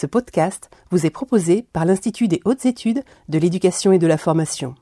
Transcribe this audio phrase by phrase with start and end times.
[0.00, 4.16] Ce podcast vous est proposé par l'Institut des hautes études de l'éducation et de la
[4.16, 4.76] formation.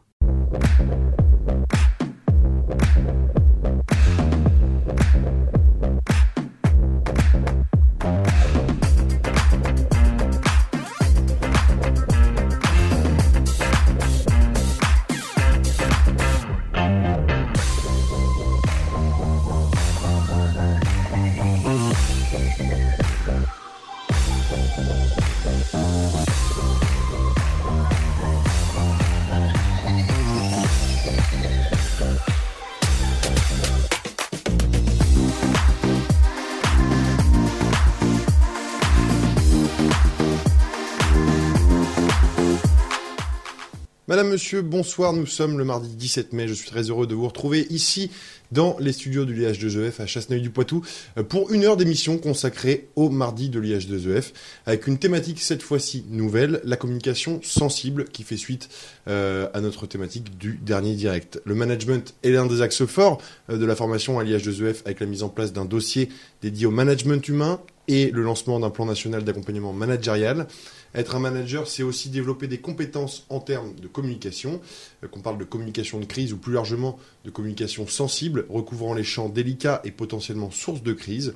[44.36, 45.14] Monsieur, bonsoir.
[45.14, 46.46] Nous sommes le mardi 17 mai.
[46.46, 48.10] Je suis très heureux de vous retrouver ici
[48.52, 50.84] dans les studios de l'IH2EF à Chasseneuil-du-Poitou
[51.30, 54.32] pour une heure d'émission consacrée au mardi de l'IH2EF
[54.66, 58.68] avec une thématique cette fois-ci nouvelle, la communication sensible qui fait suite
[59.08, 61.40] euh, à notre thématique du dernier direct.
[61.46, 65.06] Le management est l'un des axes forts euh, de la formation à l'IH2EF avec la
[65.06, 66.10] mise en place d'un dossier
[66.42, 67.58] dédié au management humain
[67.88, 70.46] et le lancement d'un plan national d'accompagnement managérial.
[70.96, 74.62] Être un manager, c'est aussi développer des compétences en termes de communication,
[75.04, 79.04] euh, qu'on parle de communication de crise ou plus largement de communication sensible, recouvrant les
[79.04, 81.34] champs délicats et potentiellement sources de crise.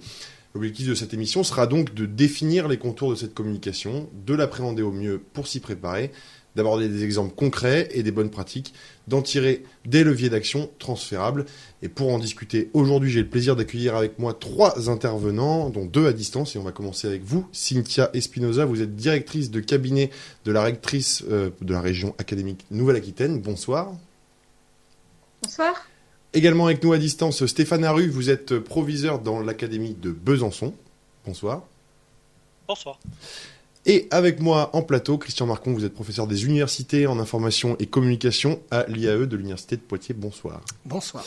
[0.55, 4.83] L'objectif de cette émission sera donc de définir les contours de cette communication, de l'appréhender
[4.83, 6.11] au mieux pour s'y préparer,
[6.57, 8.75] d'aborder des exemples concrets et des bonnes pratiques,
[9.09, 11.47] d'en tirer des leviers d'action transférables.
[11.83, 16.07] Et pour en discuter aujourd'hui, j'ai le plaisir d'accueillir avec moi trois intervenants, dont deux
[16.07, 16.57] à distance.
[16.57, 18.65] Et on va commencer avec vous, Cynthia Espinoza.
[18.65, 20.11] Vous êtes directrice de cabinet
[20.45, 23.41] de la rectrice euh, de la région académique Nouvelle-Aquitaine.
[23.41, 23.93] Bonsoir.
[25.43, 25.89] Bonsoir.
[26.33, 28.09] Également avec nous à distance, Stéphane Aru.
[28.09, 30.75] Vous êtes proviseur dans l'académie de Besançon.
[31.27, 31.65] Bonsoir.
[32.69, 33.01] Bonsoir.
[33.87, 37.87] Et avec moi en plateau, Christian Marcon, vous êtes professeur des universités en information et
[37.87, 40.15] communication à l'IAE de l'Université de Poitiers.
[40.15, 40.61] Bonsoir.
[40.85, 41.25] Bonsoir.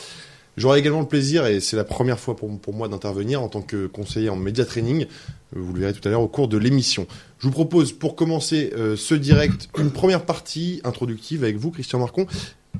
[0.56, 3.88] J'aurai également le plaisir, et c'est la première fois pour, moi d'intervenir en tant que
[3.88, 5.06] conseiller en média training,
[5.52, 7.08] vous le verrez tout à l'heure au cours de l'émission.
[7.40, 11.98] Je vous propose pour commencer euh, ce direct une première partie introductive avec vous, Christian
[11.98, 12.26] Marcon.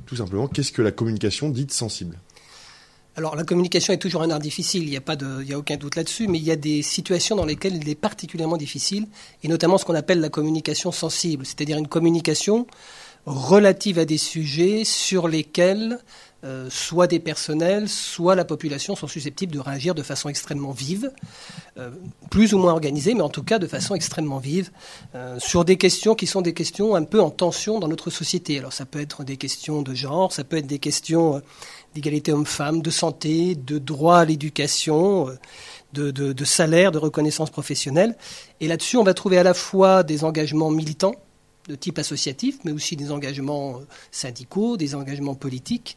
[0.06, 2.16] Tout simplement, qu'est-ce que la communication dite sensible?
[3.16, 6.26] Alors la communication est toujours un art difficile, il n'y a, a aucun doute là-dessus,
[6.26, 9.06] mais il y a des situations dans lesquelles il est particulièrement difficile,
[9.42, 12.66] et notamment ce qu'on appelle la communication sensible, c'est-à-dire une communication
[13.26, 15.98] relative à des sujets sur lesquels
[16.44, 21.10] euh, soit des personnels, soit la population sont susceptibles de réagir de façon extrêmement vive,
[21.78, 21.90] euh,
[22.30, 24.70] plus ou moins organisée, mais en tout cas de façon extrêmement vive,
[25.14, 28.58] euh, sur des questions qui sont des questions un peu en tension dans notre société.
[28.58, 31.40] Alors ça peut être des questions de genre, ça peut être des questions
[31.94, 38.16] d'égalité homme-femme, de santé, de droit à l'éducation, euh, de, salaire, de reconnaissance professionnelle.
[38.60, 41.14] Et là-dessus, on va trouver à la fois des engagements militants
[41.68, 45.96] de type associatif, mais aussi des engagements euh, syndicaux, des engagements politiques,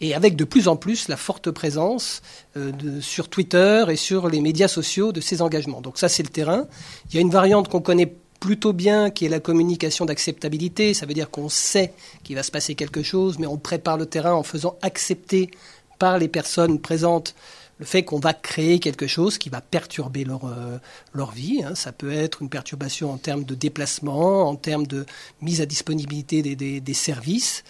[0.00, 2.22] et avec de plus en plus la forte présence
[2.56, 5.80] euh, sur Twitter et sur les médias sociaux de ces engagements.
[5.80, 6.66] Donc ça, c'est le terrain.
[7.08, 10.94] Il y a une variante qu'on connaît plutôt bien, qui est la communication d'acceptabilité.
[10.94, 14.06] Ça veut dire qu'on sait qu'il va se passer quelque chose, mais on prépare le
[14.06, 15.50] terrain en faisant accepter
[15.98, 17.34] par les personnes présentes
[17.78, 20.78] le fait qu'on va créer quelque chose qui va perturber leur, euh,
[21.14, 21.62] leur vie.
[21.64, 21.74] Hein.
[21.74, 25.06] Ça peut être une perturbation en termes de déplacement, en termes de
[25.40, 27.62] mise à disponibilité des, des, des services.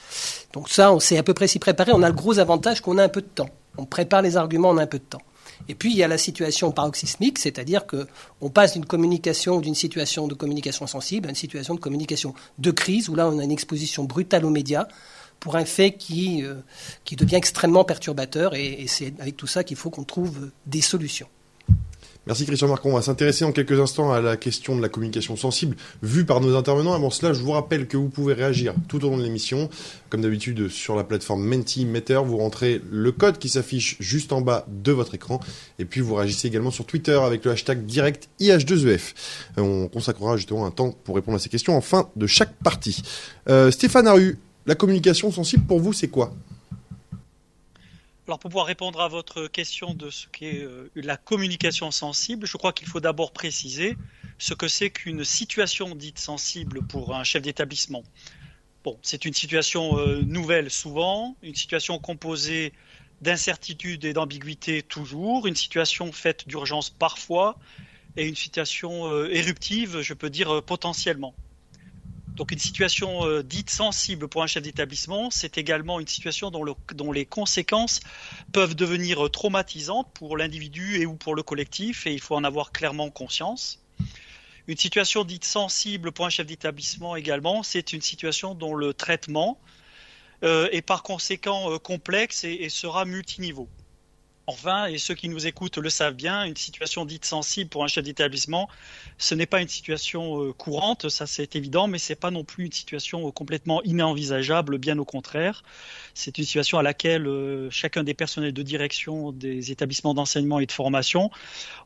[0.53, 1.93] Donc ça, on sait à peu près s'y préparer.
[1.93, 3.50] On a le gros avantage qu'on a un peu de temps.
[3.77, 5.23] On prépare les arguments en un peu de temps.
[5.69, 10.26] Et puis il y a la situation paroxysmique, c'est-à-dire qu'on passe d'une communication d'une situation
[10.28, 13.50] de communication sensible à une situation de communication de crise, où là on a une
[13.50, 14.86] exposition brutale aux médias
[15.41, 16.54] pour un fait qui, euh,
[17.04, 21.28] qui devient extrêmement perturbateur, et c'est avec tout ça qu'il faut qu'on trouve des solutions.
[22.28, 22.91] Merci Christian Marcon.
[22.91, 26.43] On va s'intéresser en quelques instants à la question de la communication sensible vue par
[26.43, 26.93] nos intervenants.
[26.93, 29.71] Avant cela, je vous rappelle que vous pouvez réagir tout au long de l'émission.
[30.11, 34.67] Comme d'habitude, sur la plateforme Mentimeter, vous rentrez le code qui s'affiche juste en bas
[34.69, 35.41] de votre écran.
[35.78, 39.15] Et puis vous réagissez également sur Twitter avec le hashtag direct IH2EF.
[39.56, 42.52] E on consacrera justement un temps pour répondre à ces questions en fin de chaque
[42.62, 43.02] partie.
[43.49, 44.37] Euh, Stéphane Aru,
[44.67, 46.35] la communication sensible pour vous, c'est quoi?
[48.36, 52.75] Pour pouvoir répondre à votre question de ce qu'est euh, la communication sensible, je crois
[52.75, 53.96] qu'il faut d'abord préciser
[54.36, 58.04] ce que c'est qu'une situation dite sensible pour un chef d'établissement.
[58.84, 62.75] Bon, c'est une situation euh, nouvelle souvent, une situation composée
[63.22, 67.58] d'incertitude et d'ambiguïté toujours, une situation faite d'urgence parfois,
[68.19, 71.34] et une situation euh, éruptive, je peux dire potentiellement.
[72.38, 77.12] Donc une situation euh, dite sensible pour un chef d'établissement, c'est également une situation dont,
[77.12, 77.99] les conséquences
[78.52, 82.70] peuvent devenir traumatisantes pour l'individu et ou pour le collectif, et il faut en avoir
[82.70, 83.82] clairement conscience.
[84.69, 89.58] Une situation dite sensible pour un chef d'établissement également, c'est une situation dont le traitement
[90.44, 93.69] euh, est par conséquent euh, complexe et sera multiniveau.
[94.49, 97.87] Enfin, et ceux qui nous écoutent le savent bien, une situation dite sensible pour un
[97.87, 98.67] chef d'établissement,
[99.19, 102.65] ce n'est pas une situation euh, courante, ça c'est évident, mais c'est pas non plus
[102.65, 105.62] une situation euh, complètement inenvisageable, bien au contraire.
[106.15, 110.67] C'est une situation à laquelle euh, chacun des personnels de direction des établissements d'enseignement et
[110.67, 111.31] de formation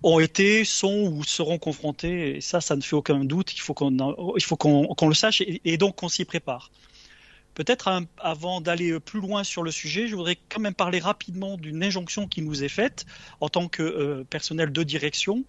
[0.04, 2.36] ont été, sont ou seront confrontés.
[2.36, 3.54] Et ça, ça ne fait aucun doute.
[3.54, 3.90] Il faut qu'on,
[4.36, 6.70] il faut qu'on, le sache et donc qu'on s'y prépare.
[7.54, 11.82] Peut-être avant d'aller plus loin sur le sujet, je voudrais quand même parler rapidement d'une
[11.84, 13.04] injonction qui nous est faite
[13.40, 15.44] en tant que euh, personnel de direction.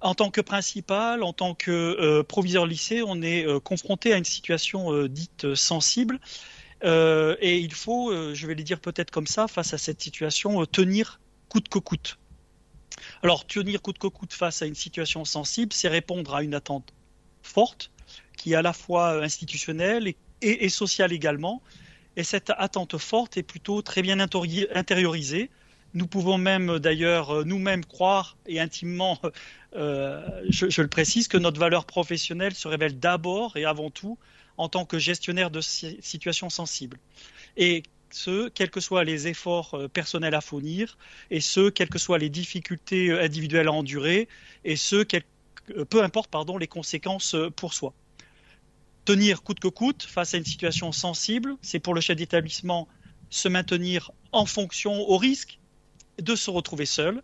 [0.00, 4.18] En tant que principal, en tant que euh, proviseur lycée, on est euh, confronté à
[4.18, 6.20] une situation dite sensible.
[6.84, 11.18] et il faut, je vais le dire peut-être comme ça, face à cette situation, tenir
[11.48, 12.18] coûte que coûte.
[13.22, 16.92] Alors, tenir coûte que coûte face à une situation sensible, c'est répondre à une attente
[17.42, 17.90] forte,
[18.36, 21.62] qui est à la fois institutionnelle et et, sociale également.
[22.16, 25.50] Et cette attente forte est plutôt très bien intériorisée.
[25.94, 29.18] Nous pouvons même d'ailleurs nous-mêmes croire et intimement,
[29.76, 34.18] euh, je, le précise, que notre valeur professionnelle se révèle d'abord et avant tout
[34.56, 36.98] en tant que gestionnaire de situations sensibles.
[37.56, 40.96] Et ce, quels que soient les efforts euh, personnels à fournir,
[41.30, 44.28] et ce, quelles que soient les difficultés euh, individuelles à endurer,
[44.64, 45.22] et ce, quel,
[45.90, 47.92] peu importe les conséquences pour soi
[49.06, 51.56] tenir coûte que coûte face à une situation sensible.
[51.62, 52.88] C'est pour le chef d'établissement
[53.30, 55.58] se maintenir en fonction au risque
[56.20, 57.22] de se retrouver seul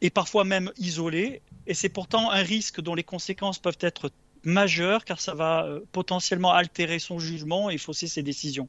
[0.00, 1.42] et parfois même isolé.
[1.66, 4.10] Et c'est pourtant un risque dont les conséquences peuvent être
[4.42, 8.68] majeures car ça va euh, potentiellement altérer son jugement et fausser ses décisions.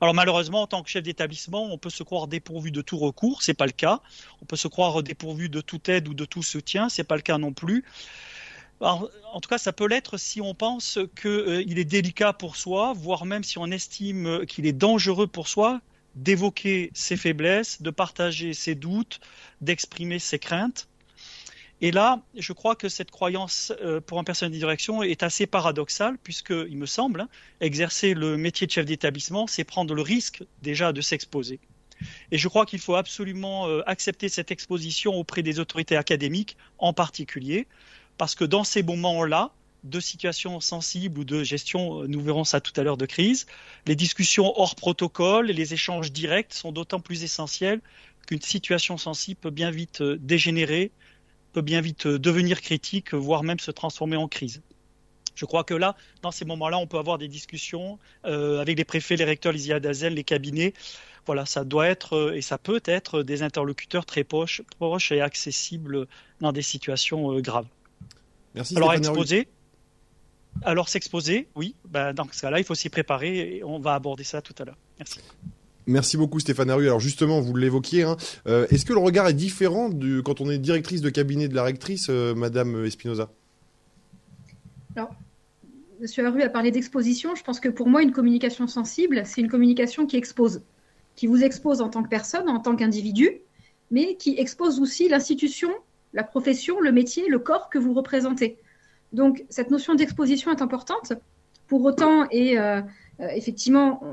[0.00, 3.42] Alors malheureusement, en tant que chef d'établissement, on peut se croire dépourvu de tout recours,
[3.42, 4.00] c'est pas le cas.
[4.40, 7.22] On peut se croire dépourvu de toute aide ou de tout soutien, c'est pas le
[7.22, 7.84] cas non plus
[8.80, 12.92] en tout cas, ça peut l'être si on pense qu'il euh, est délicat pour soi,
[12.94, 15.80] voire même si on estime qu'il est dangereux pour soi
[16.14, 19.20] d'évoquer ses faiblesses, de partager ses doutes,
[19.60, 20.88] d'exprimer ses craintes.
[21.80, 25.46] Et là, je crois que cette croyance euh, pour un personnel de direction est assez
[25.46, 27.28] paradoxale, puisque, il me semble, hein,
[27.60, 31.58] exercer le métier de chef d'établissement, c'est prendre le risque déjà de s'exposer.
[32.30, 36.92] Et je crois qu'il faut absolument euh, accepter cette exposition auprès des autorités académiques en
[36.92, 37.66] particulier,
[38.18, 39.52] parce que dans ces moments-là,
[39.84, 43.46] de situations sensibles ou de gestion, euh, nous verrons ça tout à l'heure, de crise,
[43.86, 47.80] les discussions hors protocole et les échanges directs sont d'autant plus essentiels
[48.26, 50.90] qu'une situation sensible peut bien vite euh, dégénérer,
[51.52, 54.62] peut bien vite euh, devenir critique, voire même se transformer en crise.
[55.34, 59.16] Je crois que là, dans ces moments-là, on peut avoir des discussions avec les préfets,
[59.16, 60.74] les recteurs, les IADAZEL, les cabinets.
[61.26, 66.06] Voilà, ça doit être et ça peut être des interlocuteurs très proches, proches et accessibles
[66.40, 67.66] dans des situations graves.
[68.54, 68.76] Merci.
[68.76, 69.48] Alors exposer.
[70.62, 71.74] Alors s'exposer, oui.
[71.88, 74.64] Ben, dans ce cas-là, il faut s'y préparer et on va aborder ça tout à
[74.64, 74.78] l'heure.
[74.98, 75.20] Merci.
[75.86, 76.86] Merci beaucoup Stéphane Arru.
[76.86, 78.16] Alors justement, vous l'évoquiez, hein,
[78.46, 81.54] euh, est-ce que le regard est différent du, quand on est directrice de cabinet de
[81.54, 83.30] la rectrice, euh, Madame Espinoza?
[84.96, 85.10] Alors,
[86.00, 87.34] Monsieur Arru a parlé d'exposition.
[87.34, 90.62] Je pense que pour moi, une communication sensible, c'est une communication qui expose,
[91.16, 93.40] qui vous expose en tant que personne, en tant qu'individu,
[93.90, 95.70] mais qui expose aussi l'institution
[96.14, 98.56] la profession, le métier, le corps que vous représentez.
[99.12, 101.12] Donc cette notion d'exposition est importante.
[101.66, 102.80] Pour autant, et euh,
[103.20, 104.12] euh, effectivement, on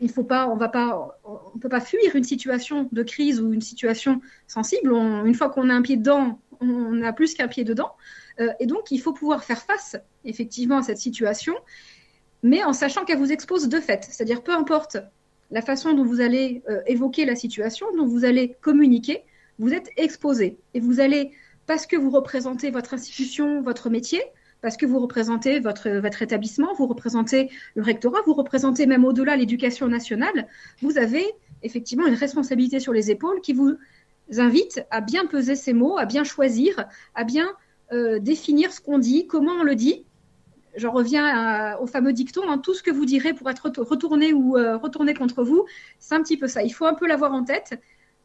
[0.00, 4.92] on peut pas fuir une situation de crise ou une situation sensible.
[4.92, 7.92] une fois qu'on a un pied dedans, on a plus qu'un pied dedans.
[8.40, 11.54] Euh, et donc, il faut pouvoir faire face effectivement à cette situation,
[12.42, 14.04] mais en sachant qu'elle vous expose de fait.
[14.04, 14.98] C'est-à-dire, peu importe
[15.50, 19.22] la façon dont vous allez évoquer la situation, dont vous allez communiquer,
[19.58, 20.58] vous êtes exposé.
[20.74, 21.32] Et vous allez,
[21.66, 24.22] parce que vous représentez votre institution, votre métier,
[24.62, 29.36] parce que vous représentez votre, votre établissement, vous représentez le rectorat, vous représentez même au-delà
[29.36, 30.48] l'éducation nationale,
[30.80, 31.24] vous avez
[31.62, 33.76] effectivement une responsabilité sur les épaules qui vous
[34.36, 37.48] invite à bien peser ces mots, à bien choisir, à bien
[37.92, 40.04] euh, définir ce qu'on dit, comment on le dit.
[40.76, 44.58] J'en reviens au fameux dicton, hein, tout ce que vous direz pour être retourné ou
[44.58, 45.64] euh, retourné contre vous,
[45.98, 46.62] c'est un petit peu ça.
[46.62, 47.80] Il faut un peu l'avoir en tête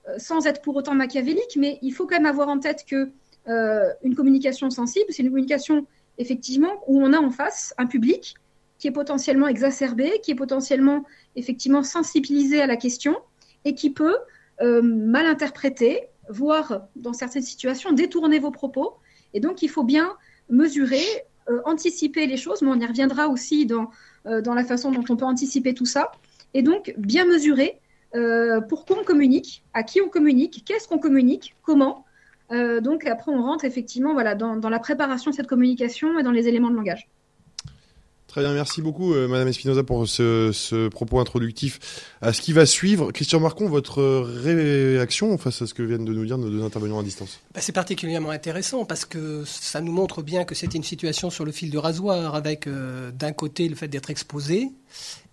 [0.10, 3.12] euh, sans être pour autant machiavélique, mais il faut quand même avoir en tête que
[3.48, 8.36] une communication sensible, c'est une communication effectivement où on a en face un public
[8.78, 11.04] qui est potentiellement exacerbé, qui est potentiellement
[11.36, 13.18] effectivement sensibilisé à la question
[13.66, 14.18] et qui peut
[14.62, 18.94] euh, mal interpréter, voire dans certaines situations détourner vos propos.
[19.34, 20.16] Et donc il faut bien
[20.50, 21.04] mesurer,
[21.66, 23.90] anticiper les choses, mais on y reviendra aussi dans,
[24.26, 26.12] dans la façon dont on peut anticiper tout ça.
[26.54, 27.82] Et donc bien mesurer
[28.16, 32.06] euh, pourquoi on communique, à qui on communique, qu'est-ce qu'on communique, comment,
[32.82, 36.32] donc après, on rentre effectivement voilà, dans, dans la préparation de cette communication et dans
[36.32, 37.08] les éléments de langage.
[38.32, 41.82] Très bien, merci beaucoup euh, Madame Espinoza pour ce, propos introductif
[42.22, 43.12] à ce qui va suivre.
[43.12, 47.00] Christian Marcon, votre réaction face à ce que viennent de nous dire nos deux intervenants
[47.00, 47.42] à distance?
[47.54, 51.44] Bah, C'est particulièrement intéressant parce que ça nous montre bien que c'était une situation sur
[51.44, 54.70] le fil de rasoir avec euh, d'un côté le fait d'être exposé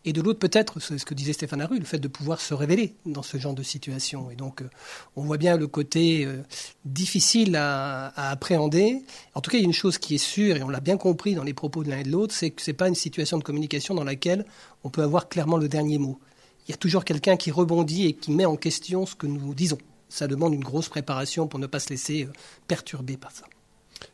[0.05, 2.55] et de l'autre, peut-être, c'est ce que disait Stéphane Arru, le fait de pouvoir se
[2.55, 4.31] révéler dans ce genre de situation.
[4.31, 4.71] Et donc, euh,
[5.17, 6.43] on voit bien le côté euh,
[6.85, 9.02] difficile à, appréhender.
[9.35, 10.97] En tout cas, il y a une chose qui est sûre, et on l'a bien
[10.97, 12.95] compris dans les propos de l'un et de l'autre, c'est que ce n'est pas une
[12.95, 14.47] situation de communication dans laquelle
[14.85, 16.19] on peut avoir clairement le dernier mot.
[16.67, 19.52] Il y a toujours quelqu'un qui rebondit et qui met en question ce que nous
[19.52, 19.78] disons.
[20.09, 22.33] Ça demande une grosse préparation pour ne pas se laisser euh,
[22.69, 23.45] perturber par ça.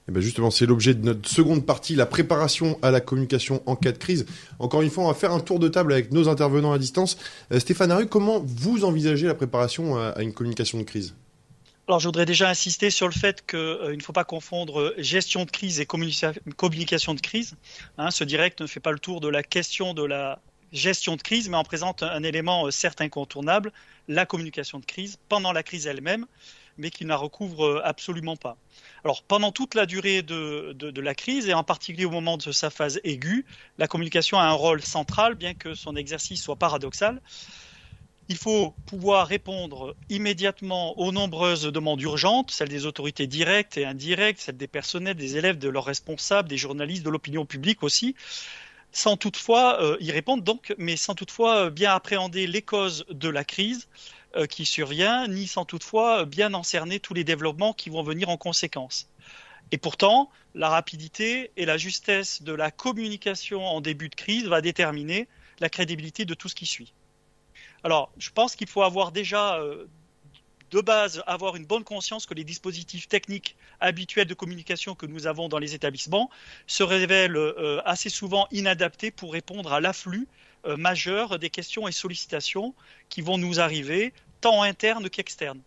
[0.08, 3.76] Eh ben justement, c'est l'objet de notre seconde partie, la préparation à la communication en
[3.76, 4.26] cas de crise.
[4.58, 7.16] Encore une fois, on va faire un tour de table avec nos intervenants à distance.
[7.52, 11.14] Euh, Stéphane Haru, comment vous envisagez la préparation à, une communication de crise?
[11.86, 14.94] Alors, je voudrais déjà insister sur le fait qu'il euh, ne faut pas confondre euh,
[14.98, 17.54] gestion de crise et communication de crise.
[17.98, 20.40] Hein, ce direct ne fait pas le tour de la question de la
[20.72, 23.72] gestion de crise, mais en présente un élément certes incontournable,
[24.08, 26.26] la communication de crise pendant la crise elle-même,
[26.78, 28.56] mais qui ne la recouvre absolument pas.
[29.04, 32.70] Alors, pendant toute la durée de, la crise, et en particulier au moment de sa
[32.70, 33.44] phase aiguë,
[33.78, 37.20] la communication a un rôle central, bien que son exercice soit paradoxal.
[38.28, 44.40] Il faut pouvoir répondre immédiatement aux nombreuses demandes urgentes, celles des autorités directes et indirectes,
[44.40, 48.16] celles des personnels, des élèves, de leurs responsables, des journalistes, de l'opinion publique aussi,
[48.92, 53.28] sans toutefois euh, y répondre donc, mais sans toutefois euh, bien appréhender les causes de
[53.28, 58.02] la crise, euh, qui survient, ni sans toutefois bien encerner tous les développements qui vont
[58.02, 59.08] venir en conséquence.
[59.70, 64.60] Et pourtant, la rapidité et la justesse de la communication en début de crise va
[64.60, 65.28] déterminer
[65.60, 66.92] la crédibilité de tout ce qui suit.
[67.82, 69.86] Alors, je pense qu'il faut avoir déjà euh,
[70.70, 75.26] de base avoir une bonne conscience que les dispositifs techniques habituels de communication que nous
[75.26, 76.30] avons dans les établissements
[76.66, 80.28] se révèlent euh, assez souvent inadaptés pour répondre à l'afflux
[80.78, 82.74] majeur des questions et sollicitations
[83.10, 84.14] qui vont nous arriver
[84.44, 85.60] tant interne qu'externe.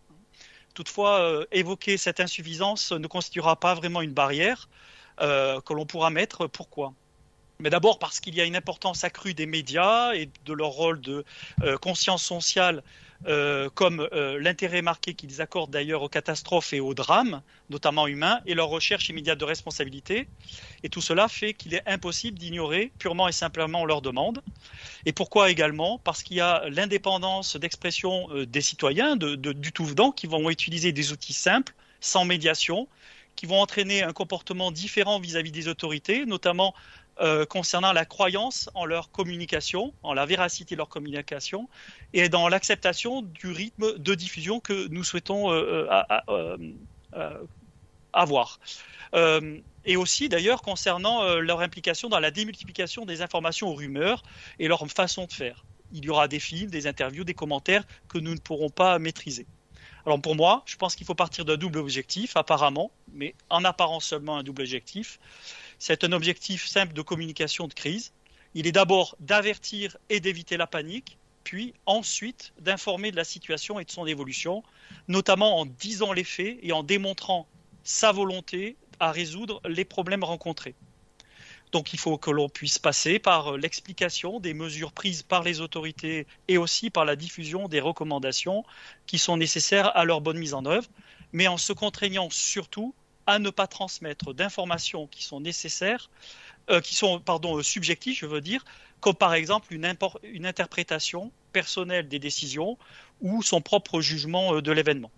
[0.75, 4.69] Toutefois, euh, évoquer cette insuffisance ne constituera pas vraiment une barrière
[5.19, 6.45] euh, que l'on pourra mettre.
[6.45, 6.93] Pourquoi?
[7.57, 11.01] Mais d'abord parce qu'il y a une importance accrue des médias et de leur rôle
[11.01, 11.25] de
[11.63, 12.83] euh, conscience sociale
[13.25, 18.41] euh, comme euh, l'intérêt marqué qu'ils accordent d'ailleurs aux catastrophes et aux drames, notamment humains,
[18.45, 20.27] et leur recherche immédiate de responsabilité.
[20.83, 24.43] Et tout cela fait qu'il est impossible d'ignorer purement et simplement leurs demandes.
[25.05, 25.99] Et pourquoi également?
[25.99, 31.11] Parce qu'il y a l'indépendance d'expression des citoyens, du tout venant, qui vont utiliser des
[31.11, 32.87] outils simples, sans médiation,
[33.35, 36.73] qui vont entraîner un comportement différent vis-à-vis -vis des autorités, notamment
[37.19, 41.67] euh, concernant la croyance en leur communication, en la véracité de leur communication,
[42.13, 45.87] et dans l'acceptation du rythme de diffusion que nous souhaitons euh,
[46.29, 47.43] euh,
[48.13, 48.59] avoir.
[49.85, 54.21] et aussi d'ailleurs concernant leur implication dans la démultiplication des informations aux rumeurs
[54.59, 55.65] et leur façon de faire.
[55.93, 59.47] Il y aura des films, des interviews, des commentaires que nous ne pourrons pas maîtriser.
[60.07, 64.05] Alors pour moi, je pense qu'il faut partir d'un double objectif, apparemment, mais en apparence
[64.05, 65.19] seulement un double objectif.
[65.79, 68.11] C'est un objectif simple de communication de crise.
[68.53, 73.85] Il est d'abord d'avertir et d'éviter la panique, puis ensuite d'informer de la situation et
[73.85, 74.63] de son évolution,
[75.07, 77.47] notamment en disant les faits et en démontrant
[77.83, 80.75] sa volonté à résoudre les problèmes rencontrés.
[81.71, 86.25] Donc il faut que l'on puisse passer par l'explication des mesures prises par les autorités
[86.47, 88.63] et aussi par la diffusion des recommandations
[89.05, 90.87] qui sont nécessaires à leur bonne mise en œuvre,
[91.33, 92.95] mais en se contraignant surtout
[93.27, 96.09] à ne pas transmettre d'informations qui sont nécessaires,
[96.69, 98.65] euh, qui sont pardon, euh, subjectives, je veux dire,
[99.01, 99.93] comme par exemple une,
[100.23, 102.77] une interprétation personnelle des décisions
[103.21, 105.11] ou son propre jugement euh, de l'événement.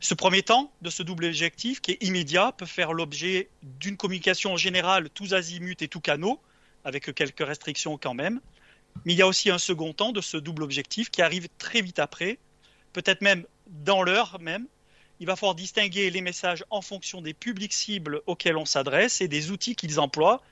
[0.00, 4.56] Ce premier temps de ce double objectif, qui est immédiat, peut faire l'objet d'une communication
[4.56, 6.40] générale tous azimuts et tous canaux,
[6.84, 8.40] avec quelques restrictions quand même.
[9.04, 11.82] Mais il y a aussi un second temps de ce double objectif qui arrive très
[11.82, 12.38] vite après,
[12.92, 14.66] peut-être même dans l'heure même,
[15.20, 19.28] il va falloir distinguer les messages en fonction des publics cibles auxquels on s'adresse et
[19.28, 20.42] des outils qu'ils emploient.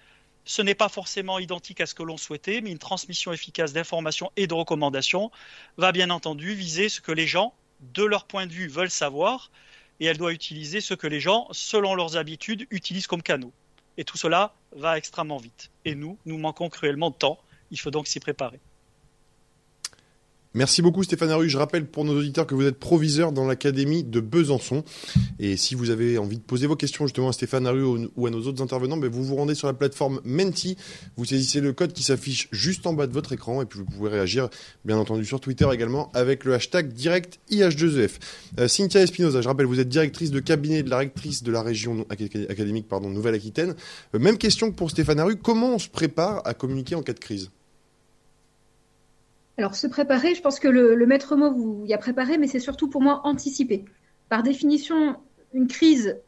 [0.45, 4.31] Ce n'est pas forcément identique à ce que l'on souhaitait, mais une transmission efficace d'informations
[4.37, 5.31] et de recommandations
[5.77, 9.51] va bien entendu viser ce que les gens, de leur point de vue, veulent savoir,
[10.01, 13.53] et elle doit utiliser ce que les gens, selon leurs habitudes, utilisent comme canaux.
[13.97, 15.71] Et tout cela va extrêmement vite.
[15.85, 17.39] Et nous, nous manquons cruellement de temps.
[17.71, 18.61] Il faut donc s'y préparer.
[20.57, 21.51] Merci beaucoup Stéphane Arru.
[21.51, 24.85] Je rappelle pour nos auditeurs que vous êtes proviseur dans l'Académie de Besançon.
[25.39, 28.31] Et si vous avez envie de poser vos questions justement à Stéphane Arru ou à
[28.31, 30.79] nos autres intervenants, ben vous vous rendez sur la plateforme Menti.
[31.19, 33.85] Vous saisissez le code qui s'affiche juste en bas de votre écran et puis vous
[33.85, 34.49] pouvez réagir
[34.87, 38.13] bien entendu sur Twitter également avec le hashtag direct IH2EF.
[38.59, 41.53] E euh, Cynthia Espinoza, je rappelle, vous êtes directrice de cabinet de la rectrice de
[41.53, 43.75] la région académique Nouvelle-Aquitaine.
[44.15, 45.37] Euh, même question que pour Stéphane Arru.
[45.37, 47.51] Comment on se prépare à communiquer en cas de crise?
[49.59, 52.61] Alors, se préparer, je pense que le, maître mot vous y a préparé, mais c'est
[52.61, 53.87] surtout pour moi anticiper.
[54.29, 55.17] Par définition,
[55.55, 56.19] une crise,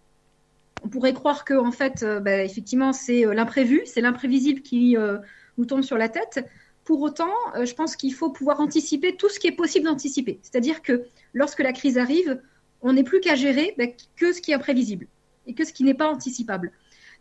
[0.83, 5.19] on pourrait croire que, en fait, bah, effectivement, c'est euh, l'imprévu, c'est l'imprévisible qui euh,
[5.59, 6.47] nous tombe sur la tête.
[6.85, 10.39] Pour autant, je pense qu'il faut pouvoir anticiper tout ce qui est possible d'anticiper.
[10.41, 11.05] C'est-à-dire que
[11.35, 12.41] lorsque la crise arrive,
[12.81, 13.85] on n'est plus qu'à gérer bah,
[14.17, 15.07] que ce qui est imprévisible
[15.47, 16.73] et que ce qui n'est pas anticipable.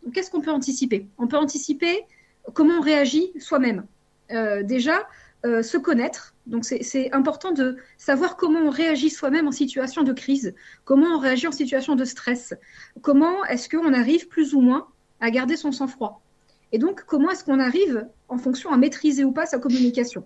[0.03, 1.07] Donc, qu'est-ce qu'on peut anticiper?
[1.17, 2.05] On peut anticiper
[2.53, 3.85] comment on réagit soi-même.
[4.63, 5.05] déjà,
[5.45, 6.33] euh, se connaître.
[6.47, 11.19] Donc c'est important de savoir comment on réagit soi-même en situation de crise, comment on
[11.19, 12.55] réagit en situation de stress,
[13.01, 14.87] comment est-ce qu'on arrive plus ou moins
[15.19, 16.21] à garder son sang-froid.
[16.71, 20.25] Et donc comment est-ce qu'on arrive en fonction à maîtriser ou pas sa communication.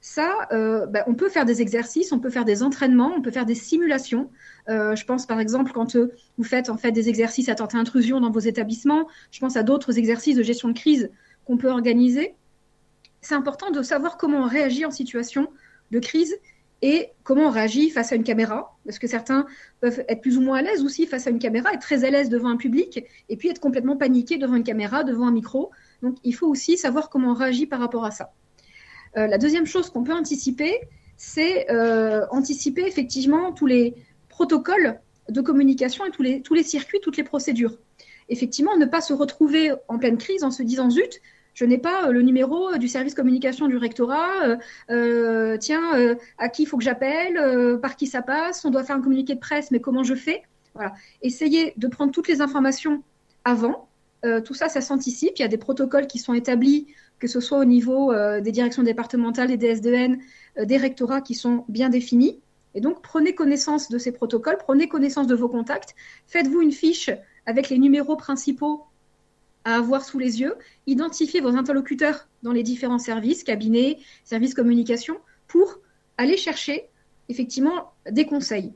[0.00, 3.30] Ça, euh, ben, on peut faire des exercices, on peut faire des entraînements, on peut
[3.30, 4.30] faire des simulations.
[4.68, 8.20] Euh, je pense par exemple quand vous faites en fait des exercices à tenter intrusion
[8.20, 9.08] dans vos établissements.
[9.32, 11.10] Je pense à d'autres exercices de gestion de crise
[11.44, 12.34] qu'on peut organiser
[13.24, 15.48] c'est important de savoir comment on réagit en situation
[15.90, 16.36] de crise
[16.82, 19.46] et comment on réagit face à une caméra, parce que certains
[19.80, 22.10] peuvent être plus ou moins à l'aise aussi face à une caméra, être très à
[22.10, 25.70] l'aise devant un public, et puis être complètement paniqué devant une caméra, devant un micro.
[26.02, 28.34] Donc il faut aussi savoir comment on réagit par rapport à ça.
[29.16, 30.78] Euh, la deuxième chose qu'on peut anticiper,
[31.16, 33.94] c'est euh, anticiper effectivement tous les
[34.28, 35.00] protocoles
[35.30, 37.78] de communication et tous les, tous les circuits, toutes les procédures.
[38.28, 41.22] Effectivement, ne pas se retrouver en pleine crise en se disant zut,
[41.54, 44.58] je n'ai pas euh, le numéro euh, du service communication du rectorat.
[44.90, 47.78] Euh, tiens, à qui faut que j'appelle?
[47.80, 48.64] Par qui ça passe?
[48.64, 50.42] On doit faire un communiqué de presse, mais comment je fais?
[50.74, 50.92] Voilà.
[51.22, 53.02] Essayez de prendre toutes les informations
[53.44, 53.88] avant.
[54.44, 55.38] tout ça, ça s'anticipe.
[55.38, 58.82] Il y a des protocoles qui sont établis, que ce soit au niveau des directions
[58.82, 60.18] départementales et des SDN,
[60.62, 62.40] des rectorats qui sont bien définis.
[62.74, 65.94] Et donc, prenez connaissance de ces protocoles, prenez connaissance de vos contacts,
[66.26, 67.10] faites-vous une fiche
[67.46, 68.86] avec les numéros principaux
[69.64, 70.56] à avoir sous les yeux,
[70.86, 75.78] identifier vos interlocuteurs dans les différents services, cabinets, services communication, pour
[76.18, 76.88] aller chercher
[77.28, 78.72] effectivement des conseils.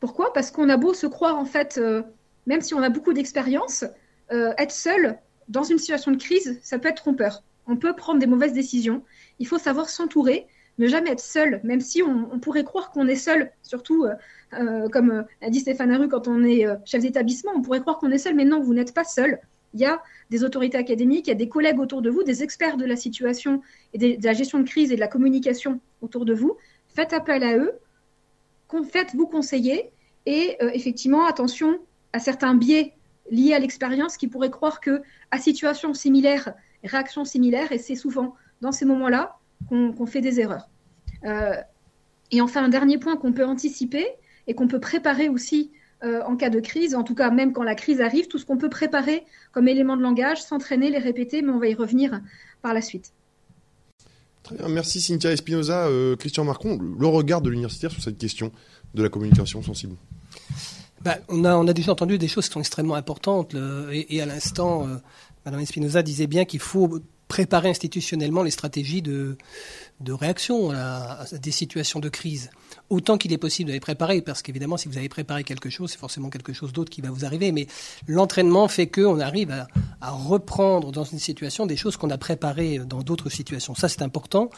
[0.00, 0.32] Pourquoi?
[0.32, 2.02] Parce qu'on a beau se croire en fait, euh,
[2.46, 3.84] même si on a beaucoup d'expérience,
[4.30, 7.42] euh, être seul dans une situation de crise, ça peut être trompeur.
[7.66, 9.02] On peut prendre des mauvaises décisions.
[9.38, 10.46] Il faut savoir s'entourer,
[10.78, 14.06] ne jamais être seul, même si on, pourrait croire qu'on est seul, surtout
[14.52, 18.10] euh, comme a dit Stéphane Haru quand on est chef d'établissement, on pourrait croire qu'on
[18.10, 19.40] est seul, mais non, vous n'êtes pas seul.
[19.74, 22.42] Il y a des autorités académiques, il y a des collègues autour de vous, des
[22.42, 23.62] experts de la situation
[23.92, 26.56] et de, la gestion de crise et de la communication autour de vous.
[26.88, 27.72] Faites appel à eux,
[28.84, 29.90] faites-vous conseiller
[30.26, 31.78] et euh, effectivement, attention
[32.12, 32.94] à certains biais
[33.30, 38.34] liés à l'expérience qui pourraient croire que à situation similaire, réaction similaire, et c'est souvent
[38.60, 39.38] dans ces moments-là
[39.68, 40.68] qu'on fait des erreurs.
[41.24, 41.56] Euh,
[42.30, 44.06] et enfin, un dernier point qu'on peut anticiper
[44.46, 45.72] et qu'on peut préparer aussi
[46.04, 48.46] euh, en cas de crise, en tout cas même quand la crise arrive, tout ce
[48.46, 52.20] qu'on peut préparer comme élément de langage, s'entraîner, les répéter, mais on va y revenir
[52.62, 53.12] par la suite.
[54.42, 55.86] Très bien, merci Cynthia Espinoza.
[55.86, 58.52] Euh, Christian Marcon, le regard de l'universitaire sur cette question
[58.94, 59.96] de la communication sensible
[61.02, 63.54] bah, on, a, on a déjà entendu des choses qui sont extrêmement importantes,
[63.92, 64.96] et, à l'instant, euh,
[65.44, 69.36] Madame Espinoza disait bien qu'il faut préparer institutionnellement les stratégies de,
[70.00, 72.50] de réaction à, des situations de crise.
[72.90, 75.90] Autant qu'il est possible de les préparer, parce qu'évidemment, si vous avez préparé quelque chose,
[75.90, 77.52] c'est forcément quelque chose d'autre qui va vous arriver.
[77.52, 77.66] Mais
[78.06, 79.50] l'entraînement fait qu'on arrive
[80.00, 83.74] à, reprendre dans une situation des choses qu'on a préparées dans d'autres situations.
[83.74, 84.48] Ça, c'est important.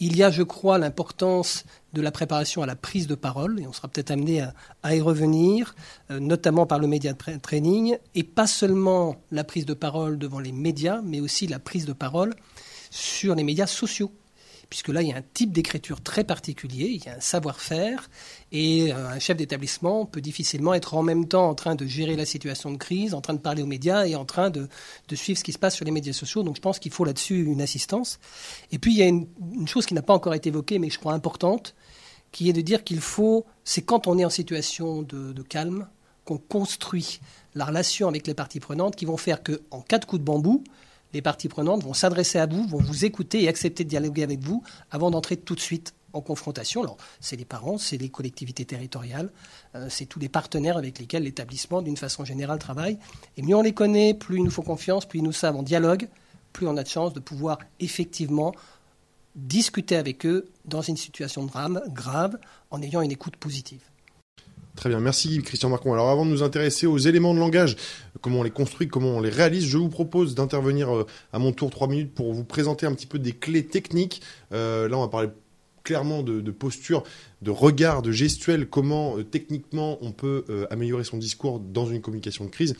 [0.00, 3.68] Il y a, je crois, l'importance de la préparation à la prise de parole, et
[3.68, 5.76] on sera peut-être amené à, à, y revenir,
[6.10, 10.52] euh, notamment par le média training, et pas seulement la prise de parole devant les
[10.52, 12.34] médias, mais aussi la prise de parole
[12.90, 14.10] sur les médias sociaux
[14.68, 18.10] puisque là, il y a un type d'écriture très particulier, il y a un savoir-faire,
[18.52, 22.16] et euh, un chef d'établissement peut difficilement être en même temps en train de gérer
[22.16, 24.68] la situation de crise, en train de parler aux médias et en train de,
[25.14, 26.42] suivre ce qui se passe sur les médias sociaux.
[26.42, 28.18] Donc je pense qu'il faut là-dessus une assistance.
[28.72, 29.26] Et puis il y a une,
[29.66, 31.74] chose qui n'a pas encore été évoquée, mais je crois importante,
[32.32, 35.88] qui est de dire qu'il faut, c'est quand on est en situation de, de calme,
[36.24, 37.20] qu'on construit
[37.54, 40.64] la relation avec les parties prenantes qui vont faire qu'en cas de coup de bambou,
[41.16, 44.40] les parties prenantes vont s'adresser à vous, vont vous écouter et accepter de dialoguer avec
[44.40, 46.82] vous avant d'entrer tout de suite en confrontation.
[46.82, 49.30] Alors, c'est les parents, c'est les collectivités territoriales,
[49.74, 52.98] euh, c'est tous les partenaires avec lesquels l'établissement, d'une façon générale, travaille.
[53.38, 55.62] Et mieux on les connaît, plus ils nous font confiance, plus ils nous savent en
[55.62, 56.08] dialogue,
[56.52, 58.54] plus on a de chance de pouvoir effectivement
[59.34, 62.38] discuter avec eux dans une situation de drame grave
[62.70, 63.82] en ayant une écoute positive.
[64.76, 65.94] Très bien, merci Christian Marcon.
[65.94, 67.76] Alors avant de nous intéresser aux éléments de langage,
[68.20, 71.52] comment on les construit, comment on les réalise, je vous propose d'intervenir euh, à mon
[71.52, 74.20] tour trois minutes pour vous présenter un petit peu des clés techniques.
[74.52, 75.28] Euh, là, on va parler
[75.82, 77.04] clairement de, posture,
[77.46, 82.44] de regard, de gestuelle, comment euh, techniquement on peut améliorer son discours dans une communication
[82.44, 82.74] de crise.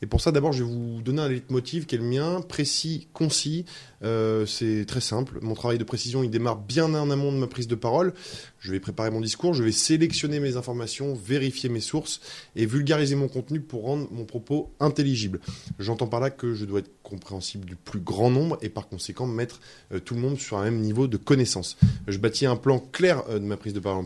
[0.00, 3.08] Et pour ça, d'abord, je vais vous donner un leitmotiv qui est le mien, précis,
[3.12, 3.64] concis,
[4.04, 5.38] euh, c'est très simple.
[5.42, 8.12] Mon travail de précision, il démarre bien en amont de ma prise de parole.
[8.58, 12.20] Je vais préparer mon discours, je vais sélectionner mes informations, vérifier mes sources
[12.56, 15.40] et vulgariser mon contenu pour rendre mon propos intelligible.
[15.78, 19.26] J'entends par là que je dois être compréhensible du plus grand nombre et par conséquent
[19.26, 19.60] mettre
[19.92, 21.76] euh, tout le monde sur un même niveau de connaissance.
[22.08, 23.98] Je bâtis un plan clair euh, de ma prise de parole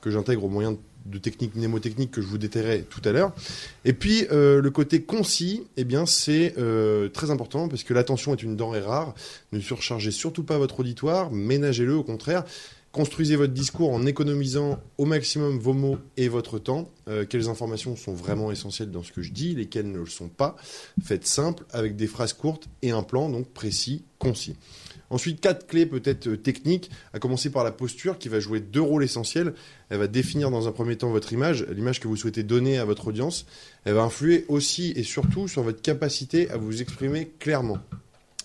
[0.00, 0.76] que j'intègre au moyen
[1.06, 3.32] de techniques mnémotechniques que je vous détaillerai tout à l'heure.
[3.84, 8.32] Et puis euh, le côté concis, eh bien c'est euh, très important parce que l'attention
[8.32, 9.14] est une denrée rare.
[9.52, 12.44] Ne surchargez surtout pas votre auditoire, ménagez-le au contraire.
[12.92, 16.90] Construisez votre discours en économisant au maximum vos mots et votre temps.
[17.08, 20.28] Euh, quelles informations sont vraiment essentielles dans ce que je dis, lesquelles ne le sont
[20.28, 20.56] pas?
[21.02, 24.56] Faites simple avec des phrases courtes et un plan donc précis, concis.
[25.12, 28.80] Ensuite, quatre clés peut-être euh, techniques, à commencer par la posture qui va jouer deux
[28.80, 29.52] rôles essentiels.
[29.90, 32.86] Elle va définir dans un premier temps votre image, l'image que vous souhaitez donner à
[32.86, 33.44] votre audience.
[33.84, 37.76] Elle va influer aussi et surtout sur votre capacité à vous exprimer clairement.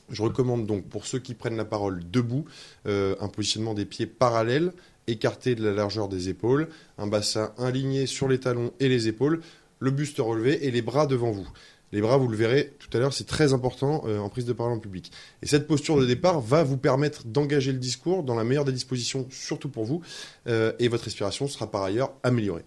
[0.10, 2.44] Je recommande donc pour ceux qui prennent la parole debout,
[2.86, 4.74] euh, un positionnement des pieds parallèles,
[5.08, 9.40] écarté de la largeur des épaules, un bassin aligné sur les talons et les épaules,
[9.80, 11.48] le buste relevé et les bras devant vous.
[11.92, 14.54] Les bras, vous le verrez tout à l'heure, c'est très important euh, en prise de
[14.54, 15.12] parole en public.
[15.42, 18.74] Et cette posture de départ va vous permettre d'engager le discours dans la meilleure des
[18.74, 20.02] dispositions, surtout pour vous,
[20.48, 22.66] euh, et votre respiration sera par ailleurs améliorée.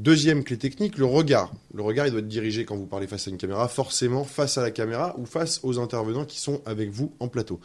[0.00, 1.52] Deuxième clé technique, le regard.
[1.74, 4.56] Le regard, il doit être dirigé quand vous parlez face à une caméra, forcément face
[4.56, 7.60] à la caméra ou face aux intervenants qui sont avec vous en plateau.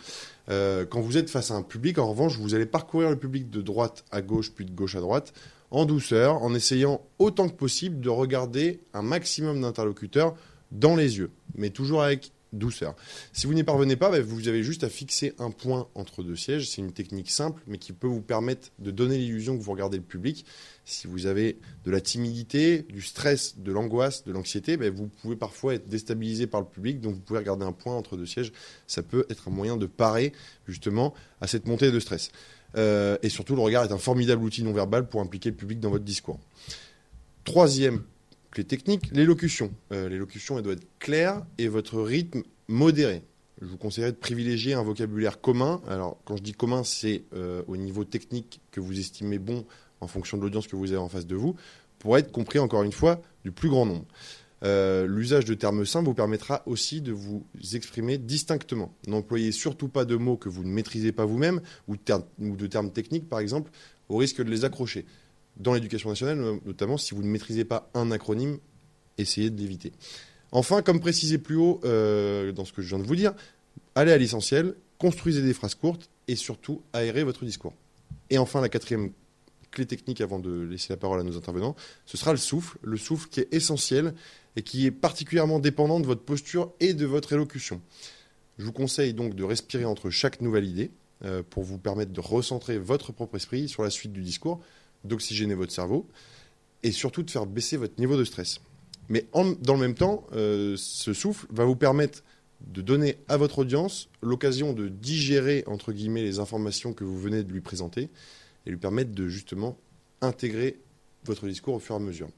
[0.49, 3.49] Euh, quand vous êtes face à un public, en revanche, vous allez parcourir le public
[3.49, 5.33] de droite à gauche, puis de gauche à droite,
[5.71, 10.35] en douceur, en essayant autant que possible de regarder un maximum d'interlocuteurs
[10.71, 12.95] dans les yeux, mais toujours avec douceur.
[13.33, 16.35] Si vous n'y parvenez pas, bah, vous avez juste à fixer un point entre deux
[16.35, 16.69] sièges.
[16.69, 19.97] C'est une technique simple, mais qui peut vous permettre de donner l'illusion que vous regardez
[19.97, 20.45] le public.
[20.85, 25.35] Si vous avez de la timidité, du stress, de l'angoisse, de l'anxiété, bah, vous pouvez
[25.35, 28.51] parfois être déstabilisé par le public, donc vous pouvez regarder un point entre deux sièges.
[28.87, 30.33] Ça peut être un moyen de parer
[30.67, 32.31] justement à cette montée de stress.
[32.77, 35.79] Euh, et surtout, le regard est un formidable outil non verbal pour impliquer le public
[35.79, 36.39] dans votre discours.
[37.43, 38.03] Troisième
[38.57, 39.71] les techniques, l'élocution.
[39.91, 43.23] Euh, l'élocution, elle doit être claire et votre rythme modéré.
[43.61, 45.81] Je vous conseillerais de privilégier un vocabulaire commun.
[45.87, 49.65] Alors, quand je dis commun, c'est euh, au niveau technique que vous estimez bon
[50.01, 51.55] en fonction de l'audience que vous avez en face de vous,
[51.99, 54.05] pour être compris, encore une fois, du plus grand nombre.
[54.63, 58.93] Euh, l'usage de termes simples vous permettra aussi de vous exprimer distinctement.
[59.07, 61.95] N'employez surtout pas de mots que vous ne maîtrisez pas vous-même ou,
[62.39, 63.71] ou de termes techniques, par exemple,
[64.09, 65.05] au risque de les accrocher
[65.57, 68.57] dans l'éducation nationale, notamment si vous ne maîtrisez pas un acronyme,
[69.17, 69.93] essayez de l'éviter.
[70.51, 73.33] Enfin, comme précisé plus haut euh, dans ce que je viens de vous dire,
[73.95, 77.73] allez à l'essentiel, construisez des phrases courtes et surtout aérez votre discours.
[78.29, 79.11] Et enfin, la quatrième
[79.71, 82.97] clé technique avant de laisser la parole à nos intervenants, ce sera le souffle, le
[82.97, 84.13] souffle qui est essentiel
[84.55, 87.81] et qui est particulièrement dépendant de votre posture et de votre élocution.
[88.57, 90.91] Je vous conseille donc de respirer entre chaque nouvelle idée
[91.25, 94.61] euh, pour vous permettre de recentrer votre propre esprit sur la suite du discours
[95.05, 96.07] d'oxygéner votre cerveau
[96.83, 98.59] et surtout de faire baisser votre niveau de stress.
[99.09, 102.23] Mais dans le même temps, euh, ce souffle va vous permettre
[102.61, 107.43] de donner à votre audience l'occasion de digérer, entre guillemets, les informations que vous venez
[107.43, 108.09] de lui présenter
[108.65, 109.77] et lui permettre de justement
[110.21, 110.79] intégrer
[111.25, 112.29] votre discours au fur et à mesure.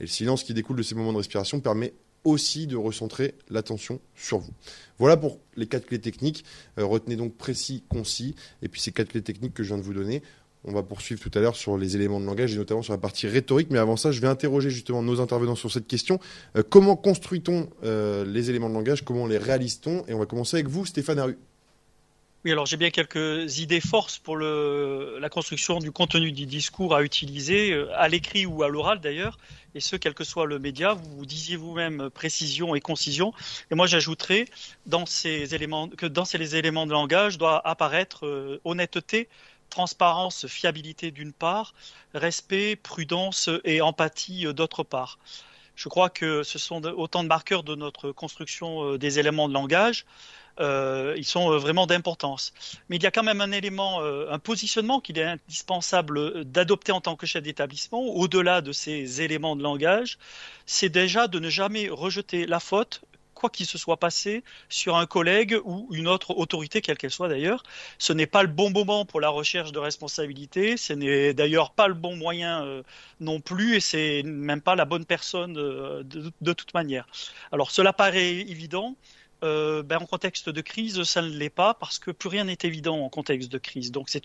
[0.00, 1.92] Et le silence qui découle de ces moments de respiration permet
[2.24, 4.52] aussi de recentrer l'attention sur vous.
[4.98, 6.44] Voilà pour les quatre clés techniques.
[6.78, 9.82] Euh, retenez donc précis, concis, et puis ces quatre clés techniques que je viens de
[9.82, 10.22] vous donner.
[10.64, 12.98] On va poursuivre tout à l'heure sur les éléments de langage et notamment sur la
[12.98, 13.68] partie rhétorique.
[13.70, 16.18] Mais avant ça, je vais interroger justement nos intervenants sur cette question.
[16.56, 19.04] Euh, comment construit-on euh, les éléments de langage?
[19.04, 20.04] Comment les réalise-t-on?
[20.08, 21.38] Et on va commencer avec vous, Stéphane Aru.
[22.44, 27.02] Oui, alors j'ai bien quelques idées forces pour la construction du contenu du discours à
[27.02, 29.38] utiliser, euh, à l'écrit ou à l'oral d'ailleurs,
[29.74, 30.94] et ce, quel que soit le média.
[30.94, 33.32] Vous, disiez vous-même précision et concision.
[33.70, 39.28] Et moi, j'ajouterais que dans ces éléments de langage doit apparaître honnêteté,
[39.68, 41.74] transparence, fiabilité d'une part,
[42.14, 45.18] respect, prudence et empathie euh, d'autre part.
[45.76, 49.54] Je crois que ce sont autant de marqueurs de notre construction euh, des éléments de
[49.54, 50.06] langage.
[50.60, 52.52] Euh, ils sont vraiment d'importance.
[52.88, 57.00] Mais il y a quand même un élément, un positionnement qu'il est indispensable d'adopter en
[57.00, 60.18] tant que chef d'établissement, au-delà de ces éléments de langage,
[60.66, 63.02] c'est déjà de ne jamais rejeter la faute
[63.38, 67.28] quoi qu'il se soit passé sur un collègue ou une autre autorité, quelle qu'elle soit
[67.28, 67.62] d'ailleurs.
[67.98, 71.86] Ce n'est pas le bon moment pour la recherche de responsabilité, ce n'est d'ailleurs pas
[71.88, 72.82] le bon moyen euh,
[73.20, 77.06] non plus, et c'est même pas la bonne personne euh, de, toute manière.
[77.52, 78.96] Alors cela paraît évident,
[79.44, 82.58] euh, ben, en contexte de crise, ça ne l'est pas parce que plus rien n'est
[82.62, 83.92] évident en contexte de crise.
[83.92, 84.22] Donc c'est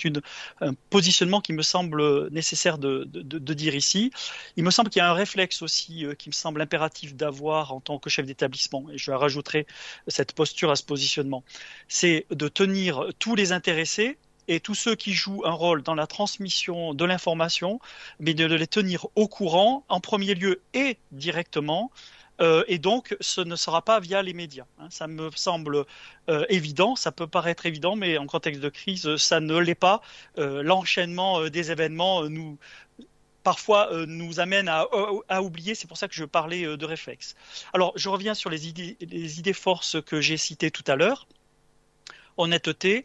[0.61, 3.05] un positionnement qui me semble nécessaire de,
[3.53, 4.11] dire ici.
[4.57, 7.73] Il me semble qu'il y a un réflexe aussi euh, qui me semble impératif d'avoir
[7.73, 9.67] en tant que chef d'établissement, et je rajouterai
[10.07, 11.43] cette posture à ce positionnement,
[11.87, 16.07] c'est de tenir tous les intéressés et tous ceux qui jouent un rôle dans la
[16.07, 17.79] transmission de l'information,
[18.19, 21.91] mais de les tenir au courant en premier lieu et directement
[22.41, 24.65] euh, et donc, ce ne sera pas via les médias.
[24.79, 24.87] Hein.
[24.89, 25.85] Ça me semble
[26.29, 30.01] euh, évident, ça peut paraître évident, mais en contexte de crise, ça ne l'est pas.
[30.37, 32.57] Euh, l'enchaînement des événements nous
[33.43, 35.75] parfois nous amène à, oublier.
[35.75, 37.35] C'est pour ça que je parlais de réflexe.
[37.73, 41.27] Alors, je reviens sur les idées, les idées forces que j'ai citées tout à l'heure.
[42.37, 43.03] Honnêteté,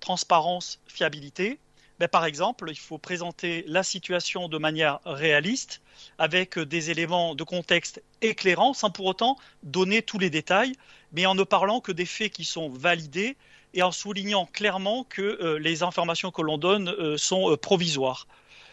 [0.00, 1.60] transparence, fiabilité.
[1.98, 5.80] Ben, par exemple, il faut présenter la situation de manière réaliste,
[6.18, 10.74] avec des éléments de contexte éclairants, sans pour autant donner tous les détails,
[11.12, 13.36] mais en ne parlant que des faits qui sont validés
[13.72, 18.26] et en soulignant clairement que euh, les informations que l'on donne euh, sont euh, provisoires.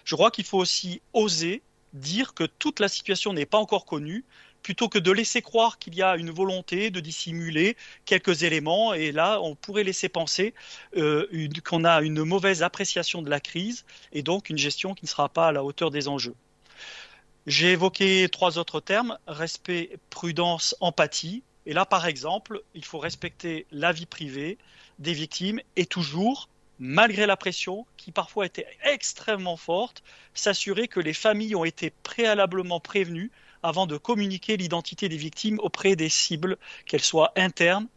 [0.06, 1.62] Je crois qu'il faut aussi oser
[1.94, 4.26] dire que toute la situation n'est pas encore connue,
[4.64, 8.94] plutôt que de laisser croire qu'il y a une volonté de dissimuler quelques éléments.
[8.94, 10.54] Et là, on pourrait laisser penser
[10.96, 11.28] euh,
[11.64, 15.30] qu'on a une mauvaise appréciation de la crise et donc une gestion qui ne sera
[15.30, 16.36] pas à la hauteur des enjeux.
[17.46, 21.44] J'ai évoqué trois autres termes, respect, prudence, empathie.
[21.66, 24.58] Et là, par exemple, il faut respecter la vie privée
[25.00, 26.48] des victimes et toujours,
[26.80, 32.80] malgré la pression qui parfois était extrêmement forte, s'assurer que les familles ont été préalablement
[32.80, 33.32] prévenues
[33.64, 37.88] avant de communiquer l'identité des victimes auprès des cibles, qu'elles soient internes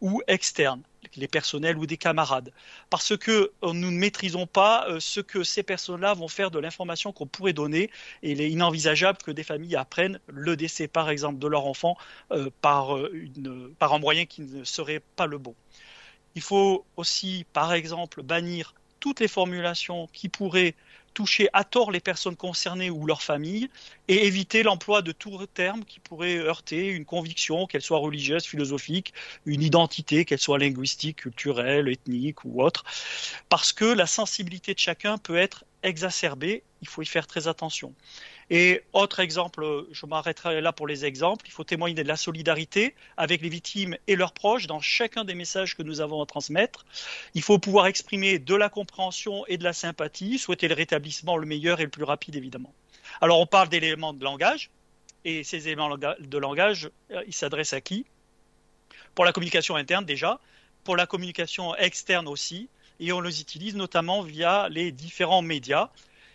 [0.00, 0.82] ou externes,
[1.16, 2.52] les personnels ou des camarades.
[2.90, 6.58] Parce que euh, nous ne maîtrisons pas euh, ce que ces personnes-là vont faire de
[6.58, 7.88] l'information qu'on pourrait donner.
[8.22, 11.96] Il est inenvisageable que des familles apprennent le décès, par exemple, de leur enfant
[12.32, 15.54] euh, par un moyen qui ne serait pas le bon.
[16.34, 20.74] Il faut aussi, par exemple, bannir toutes les formulations qui pourraient
[21.12, 23.68] toucher à tort les personnes concernées ou leurs familles
[24.08, 29.14] et éviter l'emploi de tout terme qui pourrait heurter une conviction, qu'elle soit religieuse, philosophique,
[29.46, 32.84] une identité, qu'elle soit linguistique, culturelle, ethnique ou autre,
[33.48, 37.94] parce que la sensibilité de chacun peut être exacerbée, il faut y faire très attention.
[38.54, 42.94] Et autre exemple, je m'arrêterai là pour les exemples, il faut témoigner de la solidarité
[43.16, 46.84] avec les victimes et leurs proches dans chacun des messages que nous avons à transmettre.
[47.32, 51.46] Il faut pouvoir exprimer de la compréhension et de la sympathie, souhaiter le rétablissement le
[51.46, 52.74] meilleur et le plus rapide évidemment.
[53.22, 54.68] Alors on parle d'éléments de langage,
[55.24, 58.04] et ces éléments de langage, euh, ils s'adressent à qui?
[59.14, 60.40] Pour la communication interne déjà,
[60.84, 62.68] pour la communication externe aussi,
[63.00, 65.88] et on les utilise notamment via les différents médias.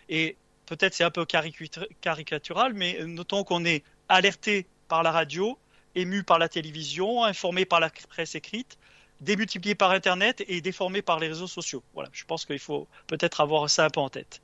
[0.08, 0.36] Et
[0.68, 5.58] peut-être c'est un peu caricatural, mais notons qu'on est alerté par la radio,
[5.94, 8.78] ému par la télévision, informé par la presse écrite,
[9.20, 11.82] démultiplié par Internet et déformé par les réseaux sociaux.
[11.94, 14.40] Voilà, je pense qu'il faut peut-être avoir ça un peu en tête.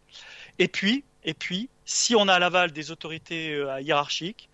[0.58, 4.48] Et puis, et puis, si on a l'aval des autorités euh, hiérarchiques,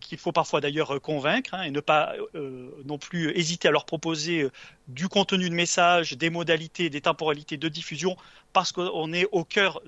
[0.00, 3.84] qu'il faut parfois d'ailleurs convaincre hein, et ne pas euh, non plus hésiter à leur
[3.84, 4.52] proposer euh,
[4.88, 8.16] du contenu de message, des modalités, des temporalités de diffusion,
[8.52, 9.82] parce qu'on est au cœur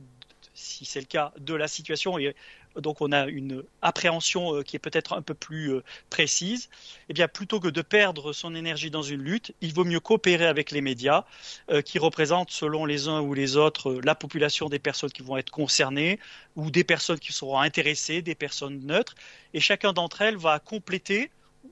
[0.54, 2.18] si c'est le cas, de la situation.
[2.18, 2.34] Et
[2.76, 6.68] donc on a une appréhension euh, qui est peut-être un peu plus euh, précise,
[7.08, 10.46] eh bien plutôt que de perdre son énergie dans une lutte, il vaut mieux coopérer
[10.46, 11.24] avec les médias
[11.70, 15.36] euh, qui représentent selon les uns ou les autres la population des personnes qui vont
[15.36, 16.18] être concernées
[16.56, 19.14] ou des personnes qui seront intéressées, des personnes neutres,
[19.52, 21.30] et chacun d'entre elles va compléter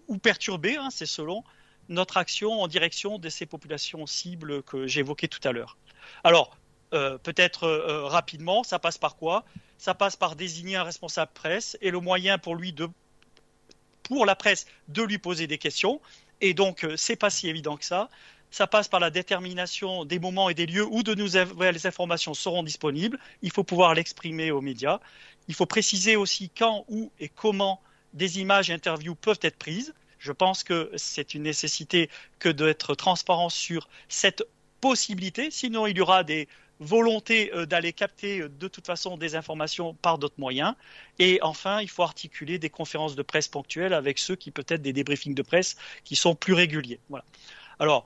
[0.08, 1.44] ou perturber, hein, c'est selon
[1.88, 5.76] notre action en direction de ces populations cibles que j'évoquais tout à l'heure.
[6.24, 6.56] Alors,
[6.92, 8.62] euh, peut-être euh, euh, rapidement.
[8.64, 9.44] Ça passe par quoi?
[9.78, 12.88] Ça passe par désigner un responsable presse et le moyen pour lui de,
[14.02, 16.00] pour la presse, de lui poser des questions.
[16.40, 18.08] Et donc, c'est pas si évident que ça.
[18.50, 22.62] Ça passe par la détermination des moments et des lieux où de nouvelles informations seront
[22.62, 23.18] disponibles.
[23.40, 25.00] Il faut pouvoir l'exprimer aux médias.
[25.48, 27.80] Il faut préciser aussi quand, où et comment
[28.12, 29.94] des images et interviews peuvent être prises.
[30.18, 34.44] Je pense que c'est une nécessité que d'être transparent sur cette
[34.80, 35.50] possibilité.
[35.50, 36.48] Sinon, il y aura des
[36.80, 40.74] volonté euh, d'aller capter euh, de toute façon des informations par d'autres moyens.
[41.18, 44.92] Et enfin, il faut articuler des conférences de presse ponctuelles avec ceux qui peut-être des
[44.92, 47.00] débriefings de presse qui sont plus réguliers.
[47.78, 48.04] Alors,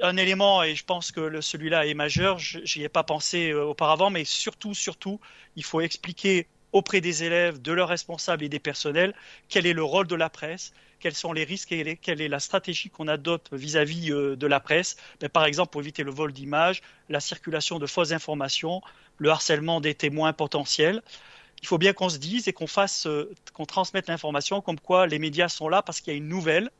[0.00, 4.10] un élément, et je pense que celui-là est majeur, j'y ai pas pensé euh, auparavant,
[4.10, 5.20] mais surtout, surtout,
[5.56, 9.14] il faut expliquer auprès des élèves, de leurs responsables et des personnels,
[9.48, 12.40] quel est le rôle de la presse, quels sont les risques et quelle est la
[12.40, 14.96] stratégie qu'on adopte vis-à-vis euh, de la presse.
[15.20, 18.80] Ben, par exemple, pour éviter le vol d'images, la circulation de fausses informations,
[19.18, 21.02] le harcèlement des témoins potentiels.
[21.62, 25.06] Il faut bien qu'on se dise et qu'on fasse, euh, qu'on transmette l'information comme quoi
[25.06, 26.70] les médias sont là parce qu'il y a une nouvelle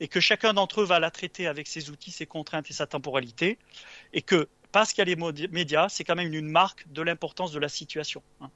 [0.00, 2.86] et que chacun d'entre eux va la traiter avec ses outils, ses contraintes et sa
[2.86, 3.58] temporalité,
[4.12, 7.52] et que parce qu'il y a les médias, c'est quand même une marque de l'importance
[7.52, 8.22] de la situation.
[8.40, 8.50] Hein,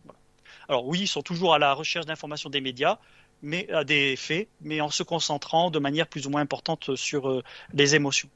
[0.68, 2.98] Alors oui, ils sont toujours à la recherche d'informations des médias,
[3.44, 7.28] mais à des faits, mais en se concentrant de manière plus ou moins importante sur
[7.28, 8.28] euh, les émotions.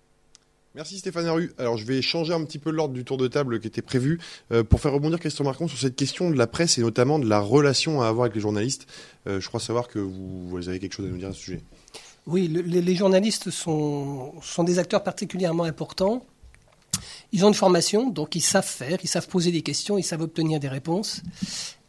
[0.75, 1.53] Merci Stéphane Haru.
[1.59, 4.21] Alors je vais changer un petit peu l'ordre du tour de table qui était prévu
[4.53, 7.27] euh, pour faire rebondir Christian Marcon sur cette question de la presse et notamment de
[7.27, 8.87] la relation à avoir avec les journalistes.
[9.27, 11.41] Euh, je crois savoir que vous, vous, avez quelque chose à nous dire à ce
[11.41, 11.61] sujet.
[12.27, 16.27] Oui, les, journalistes sont, sont des acteurs particulièrement importants.
[17.33, 20.23] Ils ont une formation, donc ils savent faire, ils savent poser des questions, ils savent
[20.23, 21.23] obtenir des réponses.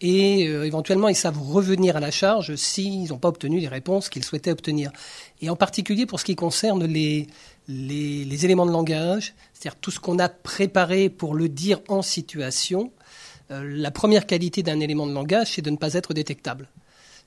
[0.01, 4.09] Et euh, éventuellement, ils savent revenir à la charge s'ils n'ont pas obtenu les réponses
[4.09, 4.91] qu'ils souhaitaient obtenir.
[5.41, 7.27] Et en particulier pour ce qui concerne les,
[7.69, 12.91] éléments de langage, c'est-à-dire tout ce qu'on a préparé pour le dire en situation,
[13.51, 16.67] euh, la première qualité d'un élément de langage, c'est de ne pas être détectable.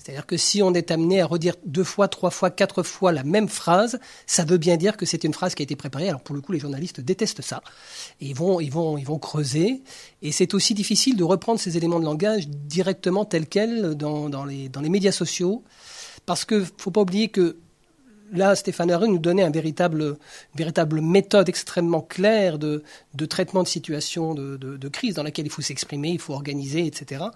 [0.02, 3.22] C'est-à-dire que si on est amené à redire deux fois, trois fois, quatre fois la
[3.22, 6.08] même phrase, ça veut bien dire que c'est une phrase qui a été préparée.
[6.08, 7.62] Alors pour le coup, les journalistes détestent ça.
[8.20, 9.82] Ils vont, vont, vont creuser.
[10.20, 14.88] Et c'est aussi difficile de reprendre ces éléments de langage directement tels quels dans, les,
[14.88, 15.62] médias sociaux.
[16.26, 17.58] Parce que faut pas oublier que
[18.32, 22.82] là, Stéphane Arru nous donnait un véritable, une véritable méthode extrêmement claire de,
[23.28, 27.26] traitement de situation de, crise dans laquelle il faut s'exprimer, il faut organiser, etc.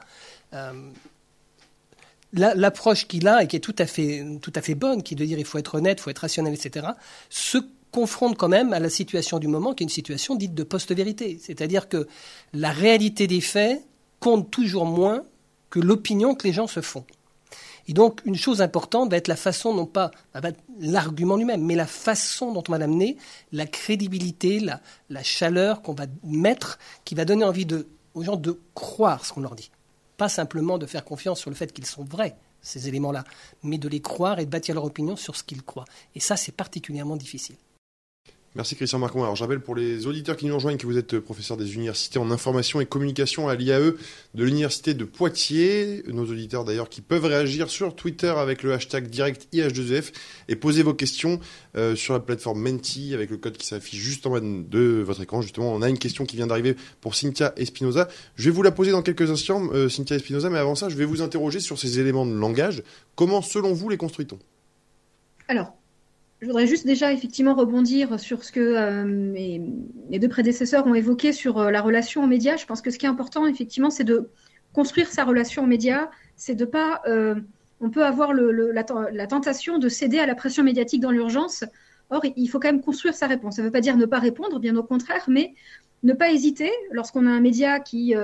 [2.36, 5.16] l'approche qu'il a et qui est tout à fait, tout à fait bonne, qui est
[5.16, 6.86] de dire il faut être honnête, il faut être rationnel, etc.,
[7.30, 7.58] se
[7.90, 11.38] confronte quand même à la situation du moment, qui est une situation dite de post-vérité.
[11.40, 12.06] C'est-à-dire que
[12.52, 13.82] la réalité des faits
[14.20, 15.24] compte toujours moins
[15.70, 17.04] que l'opinion que les gens se font.
[17.88, 20.10] Et donc, une chose importante va être la façon, non pas
[20.80, 23.16] l'argument lui-même, mais la façon dont on va l'amener,
[23.52, 27.66] la crédibilité, la, chaleur qu'on va mettre, qui va donner envie
[28.14, 29.70] aux gens de croire ce qu'on leur dit.
[30.16, 33.24] Pas simplement de faire confiance sur le fait qu'ils sont vrais, ces éléments-là,
[33.62, 35.84] mais de les croire et de bâtir leur opinion sur ce qu'ils croient.
[36.14, 37.56] Et ça, c'est particulièrement difficile.
[38.56, 39.22] Merci Christian Marcon.
[39.22, 42.18] Alors je rappelle pour les auditeurs qui nous rejoignent que vous êtes professeur des universités
[42.18, 43.92] en information et communication à l'IAE
[44.34, 46.02] de l'université de Poitiers.
[46.06, 50.10] Nos auditeurs d'ailleurs qui peuvent réagir sur Twitter avec le hashtag direct IH2EF
[50.48, 51.38] et poser vos questions
[51.76, 55.20] euh, sur la plateforme Menti avec le code qui s'affiche juste en bas de votre
[55.20, 55.42] écran.
[55.42, 58.08] Justement, on a une question qui vient d'arriver pour Cynthia Espinoza.
[58.36, 60.96] Je vais vous la poser dans quelques instants, euh, Cynthia Espinoza, mais avant ça, je
[60.96, 62.82] vais vous interroger sur ces éléments de langage.
[63.16, 64.38] Comment, selon vous, les construit-on?
[65.46, 65.74] Alors,
[66.40, 71.32] je voudrais juste déjà effectivement rebondir sur ce que euh, mes, deux prédécesseurs ont évoqué
[71.32, 72.56] sur euh, la relation aux médias.
[72.56, 74.28] Je pense que ce qui est important effectivement, c'est de
[74.74, 76.10] construire sa relation aux médias.
[76.36, 77.36] C'est de pas, euh,
[77.80, 81.64] on peut avoir la, tentation de céder à la pression médiatique dans l'urgence.
[82.10, 83.56] Or, il faut quand même construire sa réponse.
[83.56, 85.54] Ça ne veut pas dire ne pas répondre, bien au contraire, mais
[86.02, 88.14] ne pas hésiter lorsqu'on a un média qui,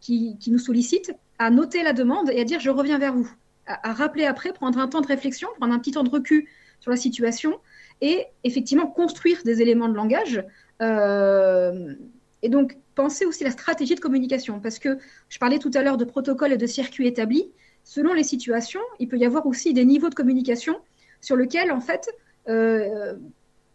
[0.00, 3.30] qui, qui, nous sollicite à noter la demande et à dire je reviens vers vous,
[3.66, 6.46] à, à rappeler après, prendre un temps de réflexion, prendre un petit temps de recul
[6.84, 7.54] sur la situation
[8.02, 10.44] et effectivement construire des éléments de langage.
[10.82, 11.94] Euh,
[12.42, 14.98] et donc, penser aussi la stratégie de communication, parce que
[15.30, 17.46] je parlais tout à l'heure de protocoles et de circuits établis.
[17.84, 20.76] Selon les situations, il peut y avoir aussi des niveaux de communication
[21.22, 22.10] sur lesquels, en fait,
[22.50, 23.14] euh,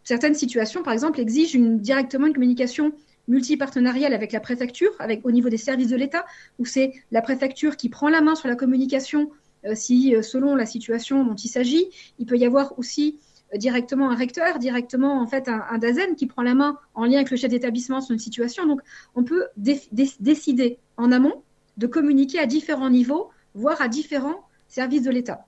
[0.03, 2.93] certaines situations, par exemple, exigent une, directement une communication
[3.27, 6.25] multipartenariale avec la préfecture, avec, au niveau des services de l'État,
[6.59, 9.31] où c'est la préfecture qui prend la main sur la communication
[9.73, 13.19] si, euh, selon la situation dont il s'agit, il peut y avoir aussi
[13.53, 17.15] euh, directement un recteur, directement en fait un, DAZEN qui prend la main en lien
[17.15, 18.65] avec le chef d'établissement sur une situation.
[18.65, 18.81] Donc,
[19.15, 21.43] on peut décider en amont
[21.77, 25.45] de communiquer à différents niveaux, voire à différents services de l'État.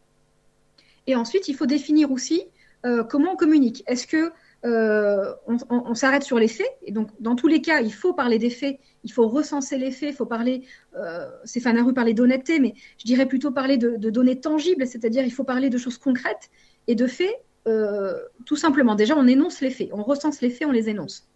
[1.07, 2.43] Et ensuite, il faut définir aussi
[2.85, 3.83] euh, comment on communique.
[3.87, 4.31] Est-ce que
[4.63, 6.69] euh, on, s'arrête sur les faits.
[6.83, 9.91] Et donc, dans tous les cas, il faut parler des faits, il faut recenser les
[9.91, 10.63] faits, il faut parler,
[10.95, 15.31] euh, Stéphane Haru parlait d'honnêteté, mais je dirais plutôt parler de, données tangibles, c'est-à-dire il
[15.31, 16.51] faut parler de choses concrètes
[16.87, 18.13] et de faits, euh,
[18.45, 18.93] tout simplement.
[18.93, 21.27] Déjà, on énonce les faits, on recense les faits, on les énonce.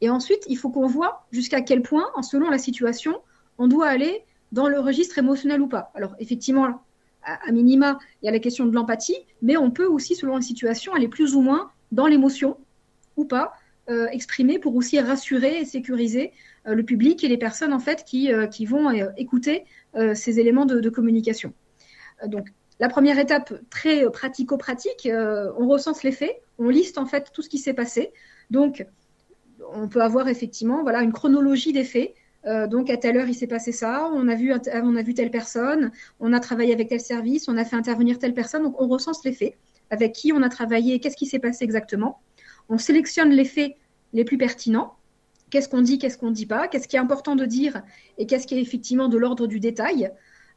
[0.00, 3.20] Et ensuite, il faut qu'on voit jusqu'à quel point, selon la situation,
[3.58, 5.90] on doit aller dans le registre émotionnel ou pas.
[5.94, 6.80] Alors, effectivement,
[7.22, 10.42] à minima, il y a la question de l'empathie, mais on peut aussi, selon la
[10.42, 12.58] situation, aller plus ou moins dans l'émotion
[13.16, 13.54] ou pas,
[13.90, 14.06] euh,
[14.62, 16.32] pour aussi rassurer et sécuriser
[16.66, 19.64] euh, le public et les personnes en fait qui, euh, qui vont euh, écouter
[20.14, 21.52] ces éléments de, communication.
[22.26, 22.48] donc
[22.80, 27.48] la première étape très pratico-pratique, on recense les faits, on liste en fait tout ce
[27.48, 28.10] qui s'est passé.
[28.50, 28.84] Donc
[29.72, 32.12] on peut avoir effectivement voilà une chronologie des faits.
[32.44, 35.30] Donc à telle heure il s'est passé ça, on a vu on a vu telle
[35.30, 38.88] personne, on a travaillé avec tel service, on a fait intervenir telle personne, donc on
[38.88, 39.54] recense les faits
[39.90, 42.20] avec qui on a travaillé, qu'est-ce qui s'est passé exactement.
[42.68, 43.76] On sélectionne les faits
[44.12, 44.96] les plus pertinents.
[45.50, 47.82] Qu'est-ce qu'on dit, qu'est-ce qu'on ne dit pas, qu'est-ce qui est important de dire
[48.18, 50.10] et qu'est-ce qui est effectivement de l'ordre du détail.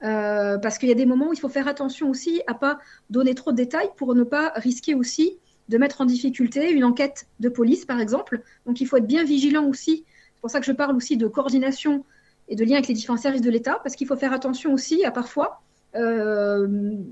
[0.03, 2.79] Euh, parce qu'il y a des moments où il faut faire attention aussi à pas
[3.09, 5.37] donner trop de détails pour ne pas risquer aussi
[5.69, 8.41] de mettre en difficulté une enquête de police, par exemple.
[8.65, 10.05] Donc il faut être bien vigilant aussi.
[10.35, 12.05] C'est pour ça que je parle aussi de coordination
[12.47, 15.03] et de lien avec les différents services de l'État, parce qu'il faut faire attention aussi
[15.03, 15.61] à parfois
[15.97, 16.67] euh,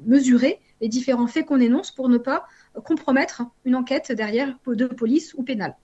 [0.05, 2.45] mesurer les différents faits qu'on énonce pour ne pas
[2.83, 5.75] compromettre une enquête derrière de police ou pénale.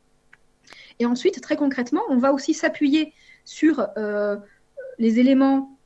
[0.99, 4.37] Et ensuite, très concrètement, on va aussi s'appuyer sur euh,
[4.99, 5.77] les éléments.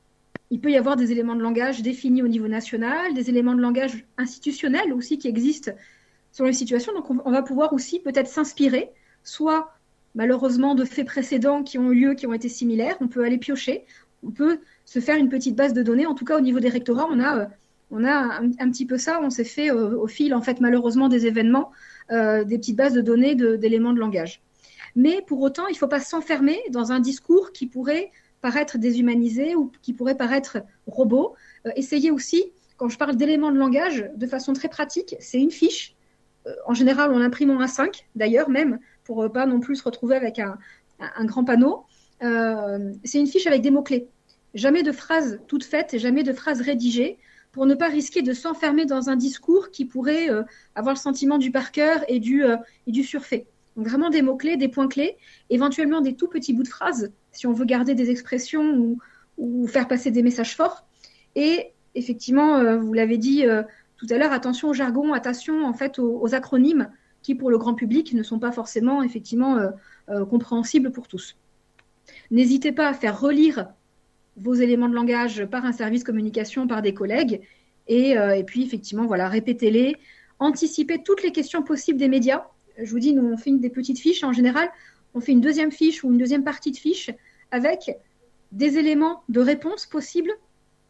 [0.50, 3.62] Il peut y avoir des éléments de langage définis au niveau national, des éléments de
[3.62, 5.72] langage institutionnels aussi qui existent
[6.32, 6.94] sur les situations.
[6.94, 8.92] Donc, on, va pouvoir aussi peut-être s'inspirer,
[9.24, 9.74] soit
[10.16, 12.98] malheureusement de faits précédents qui ont eu lieu, qui ont été similaires.
[13.00, 13.86] On peut aller piocher.
[14.26, 16.06] On peut se faire une petite base de données.
[16.06, 17.46] En tout cas, au niveau des rectorats, on a, euh,
[17.92, 19.20] on a un, petit peu ça.
[19.22, 21.72] On s'est fait euh, au fil, en fait, malheureusement, des événements,
[22.10, 24.42] des petites bases de données d'éléments de langage.
[24.96, 28.12] Mais pour autant, il ne faut pas s'enfermer dans un discours qui pourrait
[28.42, 31.36] paraître déshumanisé ou qui pourrait paraître robot.
[31.66, 35.50] Euh, essayez aussi, quand je parle d'éléments de langage, de façon très pratique, c'est une
[35.50, 35.96] fiche.
[36.46, 39.84] Euh, en général, on imprime en A5, d'ailleurs, même, pour ne pas non plus se
[39.84, 40.58] retrouver avec un,
[41.26, 41.86] grand panneau.
[42.24, 44.08] Euh, c'est une fiche avec des mots-clés.
[44.56, 47.20] Jamais de phrases toutes faites et jamais de phrases rédigées
[47.52, 50.28] pour ne pas risquer de s'enfermer dans un discours qui pourrait
[50.76, 52.44] avoir le sentiment du par cœur et du,
[52.86, 53.46] du surfait.
[53.76, 55.18] Donc vraiment des mots-clés, des points clés,
[55.50, 58.98] éventuellement des tout petits bouts de phrases, si on veut garder des expressions
[59.38, 60.86] ou, faire passer des messages forts.
[61.36, 63.64] Et effectivement, euh, vous l'avez dit euh,
[63.98, 66.90] tout à l'heure, attention au jargon, attention en fait aux, acronymes
[67.22, 71.36] qui pour le grand public ne sont pas forcément effectivement euh, compréhensibles pour tous.
[72.32, 73.68] N'hésitez pas à faire relire
[74.38, 77.42] vos éléments de langage par un service communication, par des collègues,
[77.88, 79.96] et, et puis effectivement, voilà, répétez-les,
[80.40, 82.46] anticipez toutes les questions possibles des médias
[82.78, 84.24] je vous dis, nous, on fait des petites fiches.
[84.24, 84.70] En général,
[85.14, 87.10] on fait une deuxième fiche ou une deuxième partie de fiche
[87.52, 87.98] avec
[88.52, 90.32] des éléments de réponse possibles,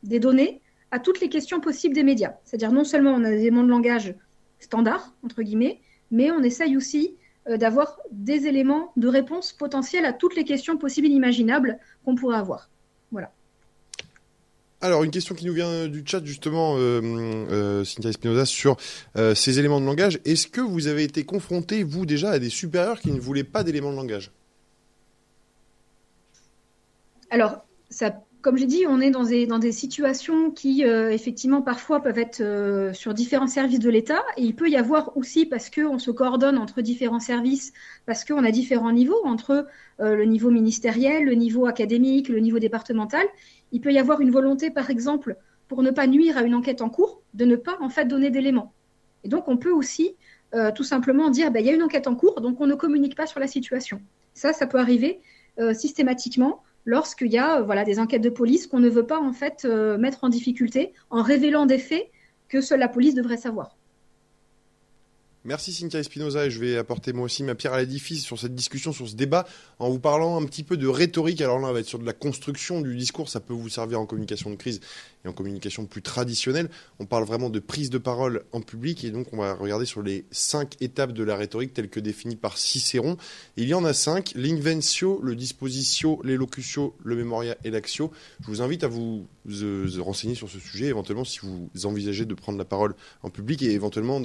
[0.04, 2.36] des données à toutes les questions possibles des médias.
[2.43, 4.16] C'est-à-dire non seulement on a des éléments de langage
[4.60, 5.80] standards, entre guillemets,
[6.12, 7.16] mais on essaye aussi
[7.48, 12.16] euh, d'avoir des éléments de réponse potentiels à toutes les questions possibles et imaginables qu'on
[12.16, 12.70] pourrait avoir.
[13.16, 13.32] Voilà.
[14.82, 18.76] Alors, une question qui nous vient du chat, justement, euh, euh, Cynthia Espinoza, sur
[19.16, 20.20] euh, ces éléments de langage.
[20.26, 23.63] Est-ce que vous avez été confronté, vous, déjà, à des supérieurs qui ne voulaient pas
[23.63, 24.32] d'éléments de langage?
[27.30, 29.24] Alors, ça, comme j'ai dit, on est dans
[29.58, 34.22] des, situations qui, effectivement, parfois peuvent être sur différents services de l'État.
[34.38, 37.74] Et il peut y avoir aussi, parce qu'on se coordonne entre différents services,
[38.06, 39.66] parce qu'on a différents niveaux, entre
[39.98, 43.26] le niveau ministériel, le niveau académique, le niveau départemental,
[43.72, 45.38] il peut y avoir une volonté, par exemple,
[45.68, 48.30] pour ne pas nuire à une enquête en cours, de ne pas en fait donner
[48.30, 48.74] d'éléments.
[49.24, 50.16] Et donc, on peut aussi
[50.54, 52.76] euh, tout simplement dire, bah, il y a une enquête en cours, donc on ne
[52.76, 54.02] communique pas sur la situation.
[54.34, 55.20] Ça, ça peut arriver
[55.60, 59.20] euh, systématiquement lorsqu'il y a euh, voilà, des enquêtes de police qu'on ne veut pas
[59.20, 62.10] en fait mettre en difficulté en révélant des faits
[62.48, 63.76] que seule la police devrait savoir.
[65.48, 68.56] Merci Cynthia Espinoza et je vais apporter moi aussi ma pierre à l'édifice sur cette
[68.56, 69.46] discussion, sur ce débat,
[69.78, 71.39] en vous parlant un petit peu de rhétorique.
[71.39, 74.00] Alors là, on va être sur de la construction du discours, ça peut vous servir
[74.00, 74.80] en communication de crise
[75.24, 76.68] et en communication plus traditionnelle.
[76.98, 80.02] On parle vraiment de prise de parole en public et donc on va regarder sur
[80.02, 83.16] les cinq étapes de la rhétorique telles que définies par Cicéron.
[83.56, 88.12] il y en a cinq, l'inventio, le dispositio, l'élocution, le memoria et l'axio.
[88.41, 89.28] Je vous invite à vous
[90.00, 93.72] renseigner sur ce sujet, éventuellement si vous envisagez de prendre la parole en public et
[93.72, 94.22] éventuellement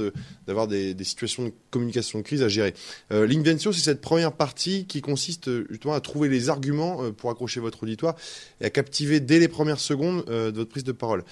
[0.46, 2.74] d'avoir des, des situation de communication de crise à gérer.
[3.12, 7.10] Euh, L'invention, c'est cette première partie qui consiste euh, justement à trouver les arguments euh,
[7.10, 8.16] pour accrocher votre auditoire
[8.60, 11.24] et à captiver dès les premières secondes de votre prise de parole.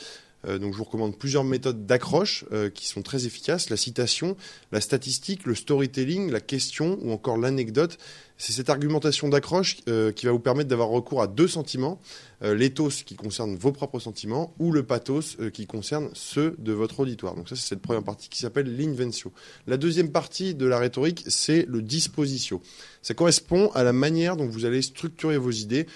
[0.47, 3.71] Donc je vous recommande plusieurs méthodes d'accroche qui sont très efficaces.
[3.71, 4.37] La citation,
[4.73, 7.99] la statistique, le storytelling, la question ou encore l'anecdote.
[8.41, 12.01] C'est cette argumentation d'accroche euh, qui va vous permettre d'avoir recours à deux sentiments,
[12.45, 16.73] euh, l'éthos qui concerne vos propres sentiments ou le pathos euh, qui concerne ceux de
[16.73, 17.35] votre auditoire.
[17.35, 19.33] Donc ça, c'est cette première partie qui s'appelle l'inventio.
[19.67, 22.63] La deuxième partie de la rhétorique, c'est le dispositio.
[23.03, 25.89] Ça correspond à la manière dont vous allez structurer vos idées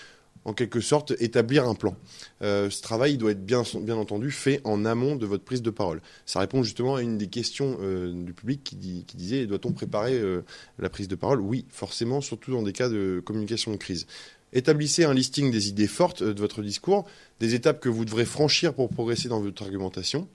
[0.45, 1.97] en quelque sorte établir un plan.
[2.43, 6.01] Euh, ce travail doit être bien, entendu fait en amont de votre prise de parole.
[6.27, 8.77] Ça répond justement à une des questions euh, du public qui,
[9.15, 10.43] disait doit-on préparer euh,
[10.79, 11.41] la prise de parole?
[11.41, 14.07] Oui, forcément, surtout dans des cas de communication de crise.
[14.53, 17.07] Établissez un listing des idées fortes de votre discours,
[17.41, 20.29] des étapes que vous devrez franchir pour progresser dans votre argumentation.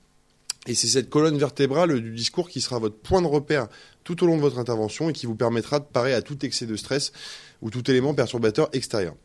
[0.66, 3.68] Et c'est cette colonne vertébrale du discours qui sera votre point de repère
[4.04, 6.66] tout au long de votre intervention et qui vous permettra de parer à tout excès
[6.66, 7.14] de stress
[7.62, 9.16] ou tout élément perturbateur extérieur.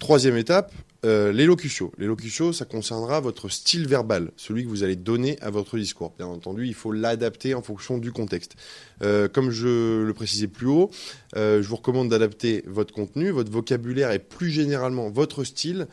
[0.00, 0.72] Troisième étape,
[1.04, 1.92] euh, l'élocution.
[1.98, 6.14] L'élocution, ça concernera votre style verbal, celui que vous allez donner à votre discours.
[6.16, 8.56] Bien entendu, il faut l'adapter en fonction du contexte.
[9.02, 10.90] Euh, comme je le précisais plus haut,
[11.36, 15.86] euh, je vous recommande d'adapter votre contenu, votre vocabulaire et plus généralement votre style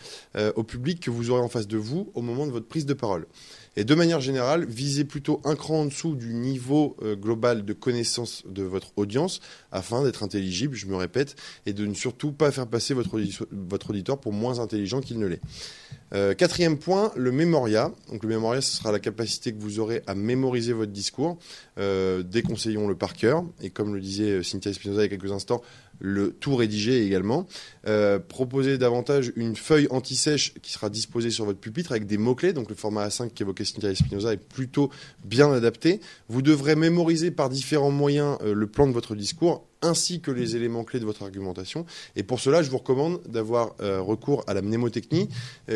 [0.56, 2.94] au public que vous aurez en face de vous au moment de votre prise de
[2.94, 3.28] parole.
[3.80, 7.74] Et de manière générale, visez plutôt un cran en dessous du niveau euh, global de
[7.74, 9.40] connaissance de votre audience
[9.72, 11.36] afin d'être intelligible, je me répète,
[11.68, 13.14] et de ne surtout pas faire passer votre,
[13.90, 15.42] auditeur pour moins intelligent qu'il ne l'est.
[16.16, 17.92] Euh, quatrième point, le mémoria.
[18.10, 21.38] Donc le mémoria, ce sera la capacité que vous aurez à mémoriser votre discours.
[21.78, 23.44] Euh, déconseillons le par cœur.
[23.62, 25.62] Et comme le disait Cynthia Espinoza il y a quelques instants,
[26.00, 27.48] le tout rédigé également.
[27.88, 32.54] Euh, proposez davantage une feuille anti-sèche qui sera disposée sur votre pupitre avec des mots-clés.
[32.54, 34.90] Donc le format A5 qu'évoquait Cynthia Espinoza est plutôt
[35.26, 36.02] bien adapté.
[36.30, 40.56] Vous devrez mémoriser par différents moyens euh, le plan de votre discours ainsi que les
[40.56, 41.86] éléments clés de votre argumentation.
[42.16, 45.30] Et pour cela, je vous recommande d'avoir euh, recours à la mnémotechnie,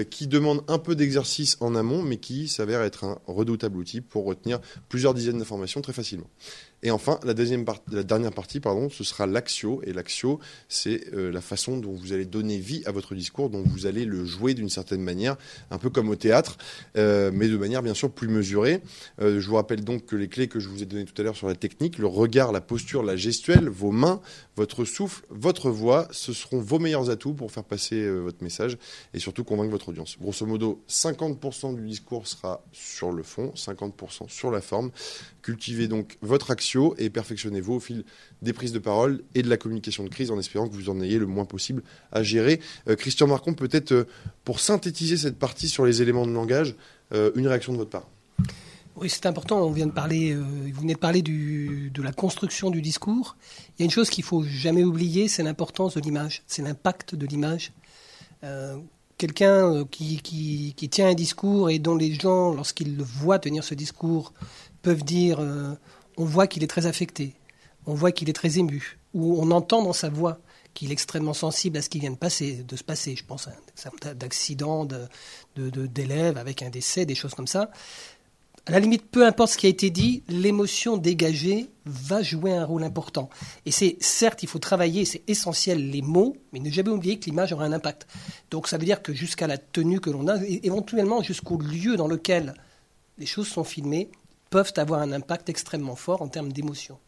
[0.10, 4.26] qui demande un peu d'exercice en amont, mais qui s'avère être un redoutable outil pour
[4.26, 4.60] retenir
[4.90, 6.28] plusieurs dizaines d'informations très facilement.
[6.84, 9.82] Et enfin, la, deuxième la dernière partie, pardon, ce sera l'axio.
[9.84, 13.64] Et l'axio, c'est euh, la façon dont vous allez donner vie à votre discours, dont
[13.64, 15.38] vous allez le jouer d'une certaine manière,
[15.70, 16.58] un peu comme au théâtre,
[16.98, 18.82] euh, mais de manière bien sûr plus mesurée.
[19.22, 21.24] Euh, je vous rappelle donc que les clés que je vous ai données tout à
[21.24, 24.20] l'heure sur la technique, le regard, la posture, la gestuelle, vos mains,
[24.56, 28.78] votre souffle, votre voix, ce seront vos meilleurs atouts pour faire passer votre message
[29.14, 30.18] et surtout convaincre votre audience.
[30.20, 34.92] Grosso modo, 50% du discours sera sur le fond, 50% sur la forme.
[35.42, 38.04] Cultivez donc votre action et perfectionnez-vous au fil
[38.42, 41.02] des prises de parole et de la communication de crise en espérant que vous en
[41.02, 42.60] ayez le moins possible à gérer.
[42.88, 44.08] Euh, Christian Marcon, peut-être euh,
[44.46, 46.76] pour synthétiser cette partie sur les éléments de langage,
[47.14, 48.08] euh, une réaction de votre part?
[48.96, 49.62] Oui, c'est important.
[49.62, 53.38] On vient de parler, vous venez de parler de la construction du discours.
[53.70, 57.16] Il y a une chose qu'il faut jamais oublier, c'est l'importance de l'image, c'est l'impact
[57.16, 57.72] de l'image.
[59.18, 64.34] Quelqu'un qui, tient un discours et dont les gens, lorsqu'ils le voient tenir ce discours,
[64.82, 65.40] peuvent dire
[66.22, 67.34] on voit qu'il est très affecté,
[67.88, 70.40] on voit qu'il est très ému, ou on entend dans sa voix
[70.76, 73.16] qu'il est extrêmement sensible à ce qui vient de, passer, de se passer.
[73.16, 74.88] Je pense à un d'accident
[75.56, 77.72] d'élèves avec un décès, des choses comme ça.
[78.68, 82.66] À la limite, peu importe ce qui a été dit, l'émotion dégagée va jouer un
[82.66, 83.32] rôle important.
[83.66, 87.26] Et c'est certes, il faut travailler, c'est essentiel les mots, mais ne jamais oublier que
[87.26, 88.06] l'image aura un impact.
[88.52, 92.08] Donc ça veut dire que jusqu'à la tenue que l'on a, éventuellement jusqu'au lieu dans
[92.08, 92.54] lequel
[93.18, 94.12] les choses sont filmées,
[94.52, 96.99] peuvent avoir un impact extrêmement fort en termes d'émotion.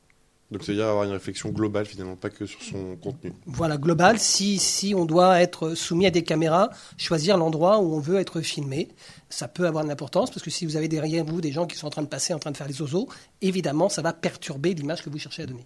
[0.49, 3.33] Donc c'est-à-dire avoir une réflexion globale finalement, pas que sur son contenu.
[3.45, 4.19] Voilà, global.
[4.19, 8.41] Si, si on doit être soumis à des caméras, choisir l'endroit où on veut être
[8.41, 8.89] filmé,
[9.29, 11.75] ça peut avoir une importance parce que si vous avez derrière vous des gens qui
[11.75, 13.09] sont en train de passer, en train de faire les oiseaux,
[13.41, 15.63] évidemment, ça va perturber l'image que vous cherchez à donner.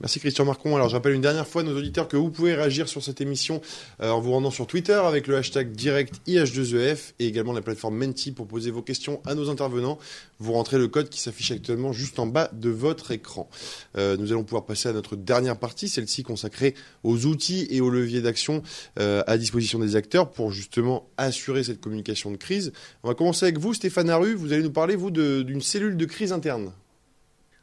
[0.00, 0.74] Merci Christian Marcon.
[0.74, 3.20] Alors je rappelle une dernière fois à nos auditeurs que vous pouvez réagir sur cette
[3.20, 3.60] émission
[4.00, 7.60] euh, en vous rendant sur Twitter avec le hashtag direct IH2EF e et également la
[7.60, 9.98] plateforme Menti pour poser vos questions à nos intervenants.
[10.40, 13.48] Vous rentrez le code qui s'affiche actuellement juste en bas de votre écran.
[13.96, 16.74] Euh, nous allons pouvoir passer à notre dernière partie, celle-ci consacrée
[17.04, 18.62] aux outils et aux leviers d'action
[18.98, 22.72] euh, à disposition des acteurs pour justement assurer cette communication de crise.
[23.04, 24.34] On va commencer avec vous Stéphane Aru.
[24.34, 26.72] Vous allez nous parler vous d'une cellule de crise interne.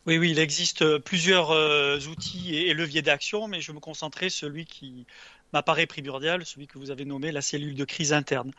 [0.10, 4.32] Oui, oui, il existe euh, plusieurs euh, outils et, leviers d'action, mais je me concentrer
[4.32, 5.06] sur celui qui
[5.54, 8.52] m'apparaît primordial, celui que vous avez nommé la cellule de crise interne.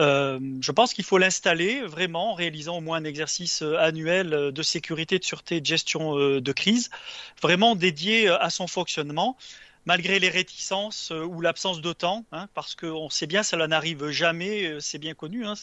[0.00, 4.62] Euh, je pense qu'il faut l'installer vraiment en réalisant au moins un exercice annuel de
[4.62, 6.88] sécurité, de sûreté, de gestion de crise,
[7.42, 9.36] vraiment dédié à son fonctionnement
[9.88, 14.66] malgré les réticences euh, ou l'absence d'OTAN, hein, parce qu'on sait bien, cela n'arrive jamais,
[14.66, 15.54] euh, c'est bien connu, hein,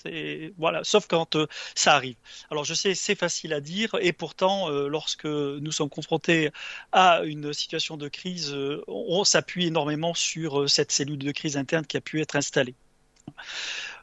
[0.58, 1.46] voilà, sauf quand euh,
[1.76, 2.16] ça arrive.
[2.50, 6.50] Alors je sais, c'est facile à dire, et pourtant, lorsque nous sommes confrontés
[6.92, 8.56] à une situation de crise,
[8.88, 12.74] on s'appuie énormément sur cette cellule de crise interne qui a pu être installée.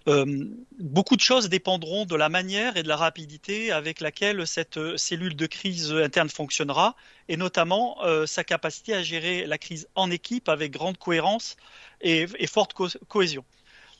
[0.08, 0.46] Euh,
[0.80, 4.96] beaucoup de choses dépendront de la manière et de la rapidité avec laquelle cette euh,
[4.96, 6.96] cellule de crise interne fonctionnera,
[7.28, 11.56] et notamment euh, sa capacité à gérer la crise en équipe avec grande cohérence
[12.00, 12.74] et, forte
[13.08, 13.44] cohésion.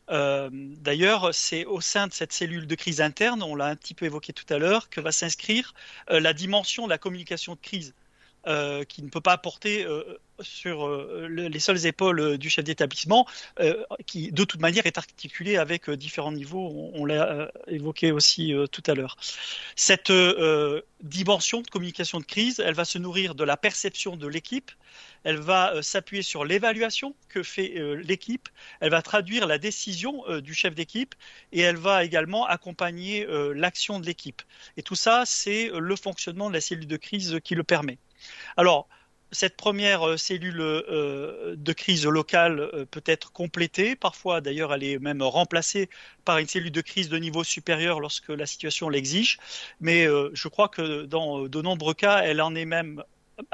[0.08, 4.04] D'ailleurs, c'est au sein de cette cellule de crise interne, on l'a un petit peu
[4.04, 5.72] évoqué tout à l'heure, que va s'inscrire
[6.08, 7.94] la dimension de la communication de crise.
[8.88, 9.86] qui ne peut pas porter
[10.42, 13.26] sur euh, les seules épaules euh, du chef d'établissement,
[13.60, 18.82] euh, qui de toute manière est articulé avec différents niveaux, on, l'a évoqué aussi tout
[18.86, 19.16] à l'heure.
[19.74, 20.12] Cette
[21.02, 24.70] dimension de communication de crise, elle va se nourrir de la perception de l'équipe,
[25.24, 28.48] elle va s'appuyer sur l'évaluation que fait l'équipe,
[28.80, 31.14] elle va traduire la décision du chef d'équipe
[31.50, 34.42] et elle va également accompagner l'action de l'équipe.
[34.76, 37.98] Et tout ça, c'est le fonctionnement de la cellule de crise qui le permet.
[38.56, 38.88] Alors,
[39.32, 43.96] cette première cellule de crise locale peut être complétée.
[43.96, 45.88] Parfois, d'ailleurs, elle est même remplacée
[46.24, 49.38] par une cellule de crise de niveau supérieur lorsque la situation l'exige.
[49.80, 53.02] Mais je crois que dans de nombreux cas, elle en est même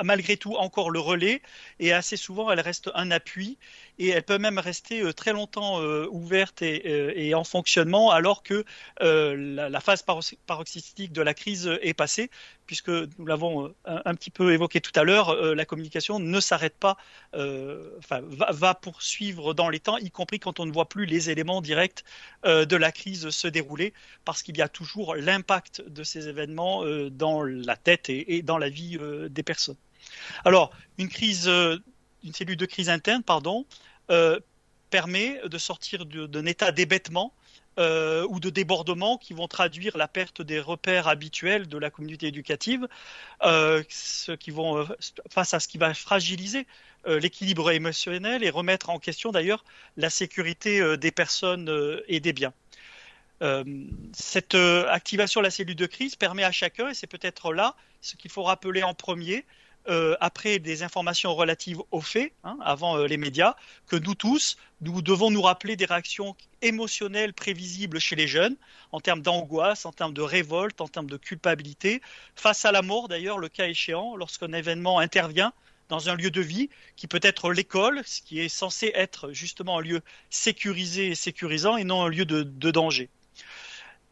[0.03, 1.41] malgré tout encore le relais
[1.79, 3.59] et assez souvent elle reste un appui
[3.99, 8.43] et elle peut même rester euh, très longtemps euh, ouverte euh, et, en fonctionnement alors
[8.43, 8.65] que
[9.01, 10.03] la, phase
[10.47, 12.31] paroxystique de la crise est passée
[12.67, 16.99] puisque nous l'avons un, petit peu évoqué tout à l'heure, la communication ne s'arrête pas,
[17.33, 21.63] enfin, va, poursuivre dans les temps, y compris quand on ne voit plus les éléments
[21.63, 22.05] directs
[22.45, 23.95] de la crise se dérouler,
[24.27, 28.69] parce qu'il y a toujours l'impact de ces événements dans la tête et dans la
[28.69, 28.99] vie
[29.31, 29.79] des personnes.
[30.45, 33.65] Alors, une crise, une cellule de crise interne, pardon,
[34.11, 34.41] euh,
[34.91, 37.35] permet de sortir d'un état d'hébétement
[37.79, 42.27] euh, ou de débordement qui vont traduire la perte des repères habituels de la communauté
[42.27, 42.89] éducative,
[43.43, 44.89] vont,
[45.31, 46.67] face à ce qui va fragiliser
[47.07, 49.65] l'équilibre émotionnel et remettre en question d'ailleurs
[49.97, 51.71] la sécurité des personnes
[52.09, 52.55] et des biens.
[54.15, 58.17] cette activation de la cellule de crise permet à chacun, et c'est peut-être là ce
[58.17, 59.45] qu'il faut rappeler en premier,
[59.89, 63.55] euh, après des informations relatives aux faits, hein, avant euh, les médias,
[63.87, 68.57] que nous tous, nous devons nous rappeler des réactions émotionnelles prévisibles chez les jeunes,
[68.93, 72.03] en termes d'angoisse, en termes de révolte, en termes de culpabilité,
[72.37, 75.53] face à la mort d'ailleurs, le cas échéant, lorsqu'un événement intervient
[75.89, 79.79] dans un lieu de vie qui peut être l'école, ce qui est censé être justement
[79.79, 83.09] un lieu sécurisé et sécurisant et non un lieu de danger.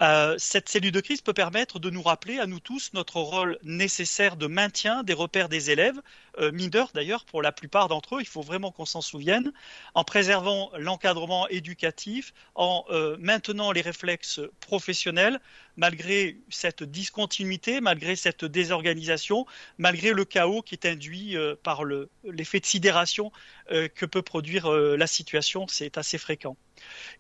[0.03, 3.59] Euh, cette cellule de crise peut permettre de nous rappeler à nous tous notre rôle
[3.63, 6.01] nécessaire de maintien des repères des élèves,
[6.39, 9.53] euh, mineurs d'ailleurs pour la plupart d'entre eux, il faut vraiment qu'on s'en souvienne,
[9.95, 15.41] en préservant l'encadrement éducatif, en euh, maintenant les réflexes professionnels,
[15.77, 19.47] malgré cette discontinuité, malgré cette désorganisation,
[19.79, 23.31] malgré le chaos qui est induit par l'effet de sidération
[23.69, 26.57] que peut produire la situation, c'est assez fréquent.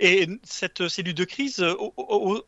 [0.01, 1.65] Et cette cellule de crise,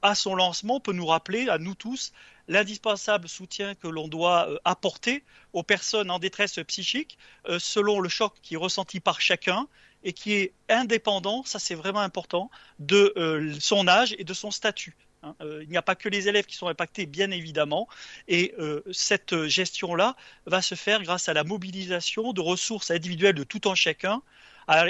[0.01, 2.13] à son lancement, peut nous rappeler à nous tous
[2.49, 5.23] l'indispensable soutien que l'on doit euh, apporter
[5.53, 7.19] aux personnes en détresse psychique
[7.49, 9.69] euh, selon le choc qui est ressenti par chacun
[10.03, 14.51] et qui est indépendant, ça c'est vraiment important, de euh, son âge et de son
[14.51, 14.97] statut.
[15.25, 15.35] Hein.
[15.41, 17.89] il n'y a pas que les élèves qui sont impactés, bien évidemment,
[18.29, 18.55] et
[18.93, 20.15] cette gestion-là
[20.47, 24.23] va se faire grâce à la mobilisation de ressources individuelles de tout un chacun,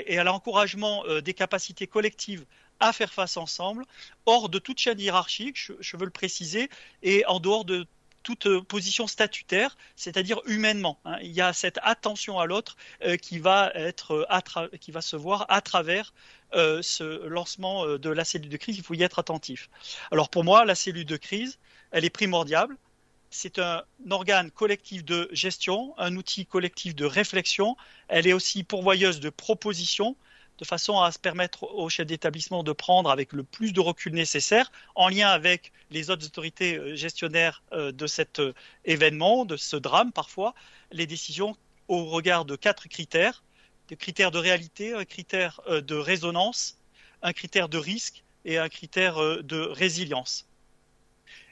[0.07, 2.45] et à l'encouragement euh, des capacités collectives
[2.81, 3.85] à faire face ensemble,
[4.27, 6.69] hors de toute chaîne hiérarchique, je, veux le préciser,
[7.03, 7.87] et en dehors de
[8.23, 11.01] toute euh, position statutaire, c'est-à-dire humainement.
[11.05, 11.19] Hein.
[11.23, 13.73] Il y a cette attention à l'autre euh, qui va
[14.81, 16.13] qui va se voir à travers
[16.53, 18.79] ce lancement de la cellule de crise.
[18.79, 19.69] Il faut y être attentif.
[20.11, 21.59] Alors pour moi, la cellule de crise,
[21.91, 22.69] elle est primordiale
[23.31, 27.77] c'est un organe collectif de gestion, un outil collectif de réflexion.
[28.09, 30.17] Elle est aussi pourvoyeuse de propositions,
[30.59, 34.15] de façon à se permettre aux chefs d'établissement de prendre avec le plus de recul
[34.15, 38.55] nécessaire, en lien avec les autres autorités euh, gestionnaires euh, de cet euh,
[38.85, 40.55] événement, de ce drame parfois,
[40.91, 41.57] les décisions
[41.87, 43.43] au regard de quatre critères
[43.89, 46.77] des critères de réalité, un critère de résonance,
[47.23, 50.48] un critère de risque et un critère de résilience.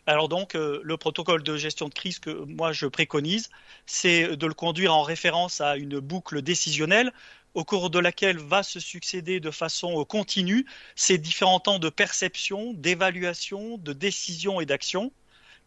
[0.07, 3.48] Alors donc, euh, le protocole de gestion de crise que moi je préconise,
[3.86, 7.12] c'est de le conduire en référence à une boucle décisionnelle
[7.54, 12.72] au cours de laquelle va se succéder de façon continue ces différents temps de perception,
[12.74, 15.12] d'évaluation, de décision et d'action.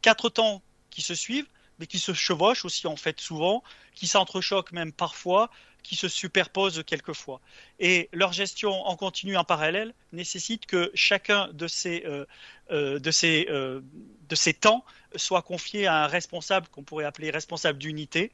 [0.02, 1.48] Quatre temps qui se suivent,
[1.80, 3.64] mais qui se chevauchent aussi en fait souvent,
[3.96, 5.50] qui s'entrechoquent même parfois,
[5.84, 7.42] qui se superposent quelquefois.
[7.80, 12.26] Et leur gestion en continu, en parallèle, nécessite que chacun de ces, euh,
[12.72, 13.82] euh, euh,
[14.30, 14.84] de ces temps
[15.16, 18.32] soit confié à un responsable qu'on pourrait appeler responsable d'unité,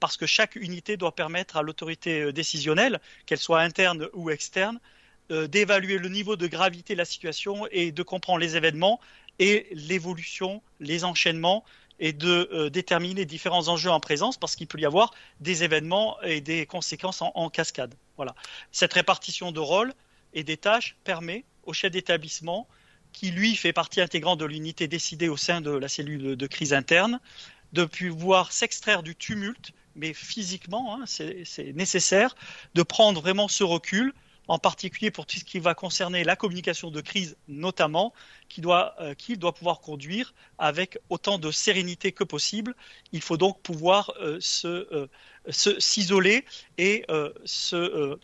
[0.00, 4.78] parce que chaque unité doit permettre à l'autorité décisionnelle, qu'elle soit interne ou externe,
[5.30, 8.98] d'évaluer le niveau de gravité de la situation et de comprendre les événements
[9.38, 11.64] et l'évolution, les enchaînements
[12.00, 16.20] et de euh, déterminer différents enjeux en présence parce qu'il peut y avoir des événements
[16.22, 17.94] et des conséquences en, cascade.
[18.16, 18.34] Voilà.
[18.72, 19.92] Cette répartition de rôles
[20.32, 22.68] et des tâches permet au chef d'établissement,
[23.12, 26.72] qui lui fait partie intégrante de l'unité décidée au sein de la cellule de crise
[26.72, 27.20] interne,
[27.72, 32.36] de pouvoir s'extraire du tumulte, mais physiquement, hein, c'est nécessaire,
[32.74, 34.12] de prendre vraiment ce recul
[34.48, 38.12] en particulier pour tout ce qui va concerner la communication de crise notamment,
[38.48, 39.14] qui doit, euh,
[39.52, 42.74] pouvoir conduire avec autant de sérénité que possible.
[43.12, 45.06] Il faut donc pouvoir euh, euh,
[45.50, 46.44] s'isoler
[46.78, 47.04] et
[47.44, 48.18] se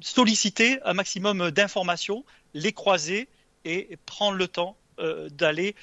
[0.00, 3.28] solliciter un maximum d'informations, les croiser
[3.64, 5.74] et prendre le temps d'aller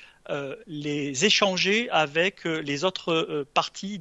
[0.67, 3.99] les échanger avec les autres parties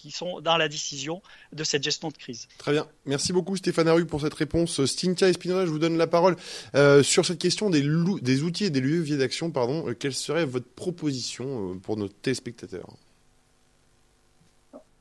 [0.00, 1.20] qui sont dans la décision
[1.52, 2.48] de cette gestion de crise.
[2.58, 2.86] Très bien.
[3.04, 4.84] Merci beaucoup Stéphane Aru pour cette réponse.
[4.84, 6.36] Stintia Espinoza, je vous donne la parole
[6.74, 7.86] euh, sur cette question des,
[8.22, 9.50] des, outils et des leviers d'action.
[9.50, 12.96] Pardon, euh, quelle serait votre proposition euh, pour nos téléspectateurs?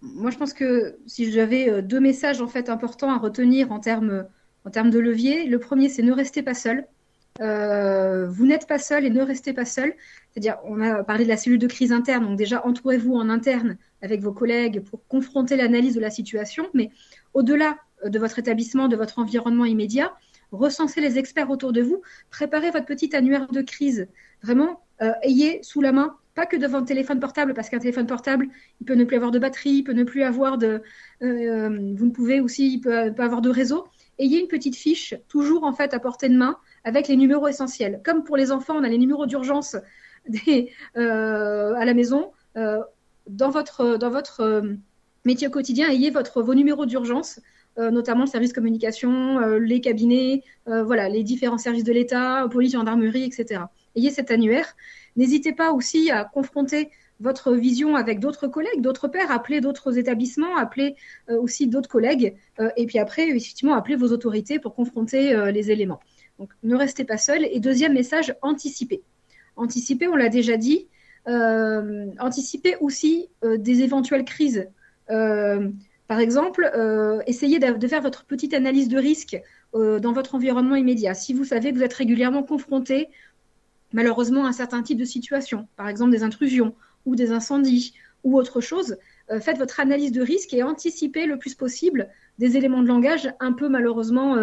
[0.02, 4.26] Moi, je pense que si j'avais deux messages en fait importants à retenir en termes
[4.66, 6.86] en termes de levier, le premier c'est ne restez pas seul.
[7.40, 9.94] Vous n'êtes pas seul et ne restez pas seul.
[10.32, 13.78] C'est-à-dire, on a parlé de la cellule de crise interne, donc déjà entourez-vous en interne
[14.02, 16.92] avec vos collègues pour confronter l'analyse de la situation, mais
[17.34, 20.14] au-delà euh, de votre établissement, de votre environnement immédiat,
[20.52, 24.08] recensez les experts autour de vous, préparez votre petit annuaire de crise.
[24.44, 28.08] Vraiment, euh, ayez sous la main, pas que devant le téléphone portable, parce qu'un téléphone
[28.08, 28.48] portable,
[28.80, 30.82] il peut ne plus avoir de batterie, il peut ne plus avoir de...
[31.22, 33.88] Euh, vous ne pouvez aussi, peut avoir de réseau.
[34.20, 38.02] Ayez une petite fiche, toujours en fait à portée de main, avec les numéros essentiels.
[38.04, 39.76] Comme pour les enfants, on a les numéros d'urgence
[40.98, 42.80] euh, à la maison, euh,
[43.28, 44.76] dans votre, euh,
[45.26, 47.40] métier quotidien, ayez vos numéros d'urgence,
[47.78, 53.62] notamment le service communication, les cabinets, voilà, les différents services de l'État, police, gendarmerie, etc.
[53.96, 54.76] Ayez cet annuaire.
[55.16, 56.90] N'hésitez pas aussi à confronter
[57.20, 60.96] votre vision avec d'autres collègues, d'autres pairs, appelez d'autres établissements, appelez
[61.28, 62.36] aussi d'autres collègues,
[62.78, 66.00] et puis après, effectivement, appelez vos autorités pour confronter les éléments.
[66.38, 67.46] Donc, ne restez pas seul.
[67.52, 69.02] Et deuxième message, anticipez
[69.60, 70.88] anticiper, on l'a déjà dit,
[71.28, 74.68] euh, anticiper aussi euh, des éventuelles crises.
[75.12, 75.70] Euh,
[76.08, 76.72] par exemple,
[77.28, 79.40] essayez de, faire votre petite analyse de risque
[79.76, 81.14] dans votre environnement immédiat.
[81.14, 83.10] Si vous savez que vous êtes régulièrement confronté,
[83.94, 86.74] malheureusement, à un certain type de situation, par exemple des intrusions
[87.06, 87.94] ou des incendies
[88.24, 88.98] ou autre chose,
[89.40, 93.54] faites votre analyse de risque et anticipez le plus possible des éléments de langage un
[93.54, 94.36] peu malheureusement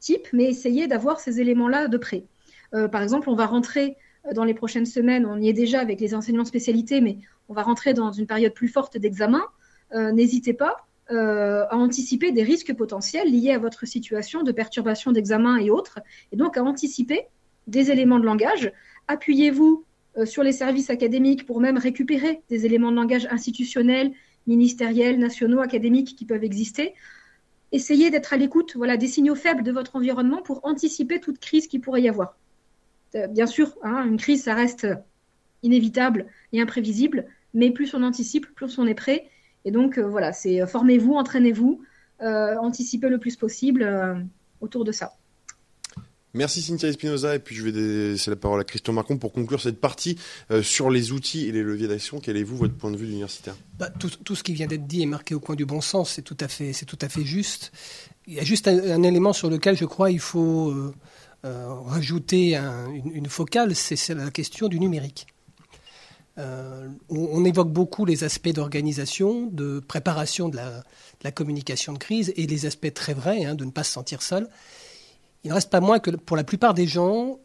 [0.00, 2.24] type, mais essayez d'avoir ces éléments-là de près.
[2.90, 3.98] par exemple, on va rentrer
[4.34, 5.26] dans les prochaines semaines.
[5.26, 8.52] On y est déjà avec les enseignements spécialités, mais on va rentrer dans une période
[8.52, 9.42] plus forte d'examen.
[9.94, 15.12] Euh, n'hésitez pas euh, à anticiper des risques potentiels liés à votre situation de perturbation
[15.12, 16.00] d'examen et autres,
[16.32, 17.26] et donc à anticiper
[17.66, 18.72] des éléments de langage.
[19.08, 19.87] Appuyez-vous euh,
[20.24, 24.12] sur les services académiques pour même récupérer des éléments de langage institutionnels,
[24.46, 26.94] ministériels, nationaux, académiques qui peuvent exister.
[27.70, 31.66] Essayez d'être à l'écoute voilà, des signaux faibles de votre environnement pour anticiper toute crise
[31.66, 32.36] qui pourrait y avoir.
[33.14, 34.86] Euh, bien sûr, hein, une crise, ça reste
[35.62, 39.28] inévitable et imprévisible, mais plus on anticipe, plus on est prêt.
[39.64, 41.82] Et donc, euh, voilà, c'est euh, formez-vous, entraînez-vous,
[42.20, 44.26] anticipez le plus possible
[44.60, 45.12] autour de ça.
[46.38, 49.60] Merci Cynthia Espinoza et puis je vais laisser la parole à Christian Marcon pour conclure
[49.60, 50.16] cette partie
[50.62, 52.20] sur les outils et les leviers d'action.
[52.20, 53.56] Quel est vous votre point de vue d'universitaire?
[53.76, 56.22] Bah, tout, ce qui vient d'être dit est marqué au coin du bon sens, c'est
[56.22, 57.72] tout à fait, tout à fait juste.
[58.28, 60.72] Il y a juste un, élément sur lequel je crois il faut
[61.44, 62.56] euh, rajouter
[63.14, 65.26] une, focale, c'est la question du numérique.
[66.38, 72.46] Euh, on, évoque beaucoup les aspects d'organisation, de préparation de la, communication de crise et
[72.46, 74.48] les aspects très vrais hein, de ne pas se sentir seul.
[75.44, 77.38] Il ne reste pas moins que pour la plupart des gens,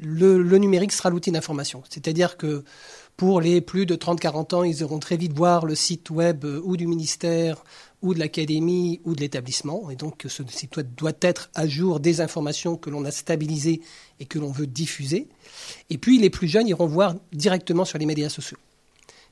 [0.00, 1.82] le, numérique sera l'outil d'information.
[1.88, 2.64] C'est-à-dire que
[3.16, 6.60] pour les plus de 30-40 ans, ils auront très vite voir le site web euh,
[6.62, 7.64] ou du ministère
[8.00, 9.90] ou de l'académie ou de l'établissement.
[9.90, 13.80] Et donc ce site web doit être à jour des informations que l'on a stabilisées
[14.20, 15.26] et que l'on veut diffuser.
[15.90, 18.58] Et puis les plus jeunes iront voir directement sur les médias sociaux.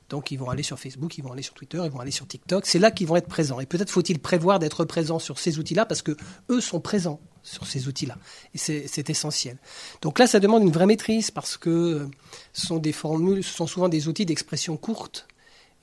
[0.09, 2.27] Donc ils vont aller sur Facebook, ils vont aller sur Twitter, ils vont aller sur
[2.27, 2.65] TikTok.
[2.65, 3.59] C'est là qu'ils vont être présents.
[3.59, 6.15] Et peut-être faut-il prévoir d'être présent sur ces outils-là parce que
[6.49, 8.17] eux sont présents sur ces outils-là.
[8.53, 9.57] Et c'est essentiel.
[10.01, 12.09] Donc là, ça demande une vraie maîtrise parce que
[12.53, 15.27] ce sont des formules, ce sont souvent des outils d'expression courte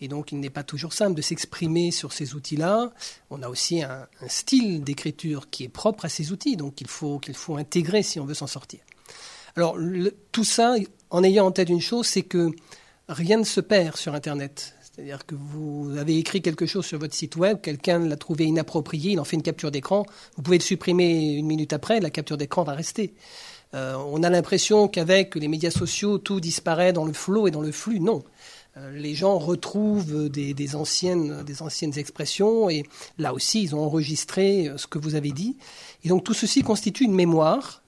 [0.01, 2.93] et donc, il n'est pas toujours simple de s'exprimer sur ces outils-là.
[3.31, 7.19] On a aussi un, style d'écriture qui est propre à ces outils, donc il faut,
[7.19, 8.81] qu'il faut intégrer si on veut s'en sortir.
[9.57, 9.79] Alors,
[10.33, 10.75] tout ça,
[11.11, 12.51] en ayant en tête une chose, c'est que
[13.09, 14.75] rien ne se perd sur Internet.
[14.83, 19.13] C'est-à-dire que vous avez écrit quelque chose sur votre site web, quelqu'un l'a trouvé inapproprié,
[19.13, 22.37] il en fait une capture d'écran, vous pouvez le supprimer une minute après, la capture
[22.37, 23.15] d'écran va rester.
[23.75, 27.61] Euh, on a l'impression qu'avec les médias sociaux, tout disparaît dans le flot et dans
[27.61, 27.99] le flux.
[27.99, 28.23] Non.
[28.77, 32.85] Euh, les gens retrouvent des, anciennes, des anciennes expressions et
[33.19, 35.57] là aussi, ils ont enregistré euh, ce que vous avez dit.
[36.05, 37.84] Et donc tout ceci constitue une mémoire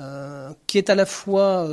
[0.00, 1.66] euh, qui est à la fois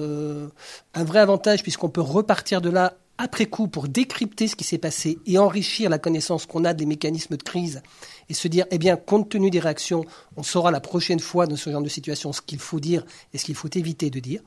[0.93, 4.79] un vrai avantage puisqu'on peut repartir de là après coup pour décrypter ce qui s'est
[4.79, 7.83] passé et enrichir la connaissance qu'on a des mécanismes de crise
[8.29, 10.05] et se dire, eh bien, compte tenu des réactions,
[10.37, 13.37] on saura la prochaine fois dans ce genre de situation ce qu'il faut dire et
[13.37, 14.41] ce qu'il faut éviter de dire.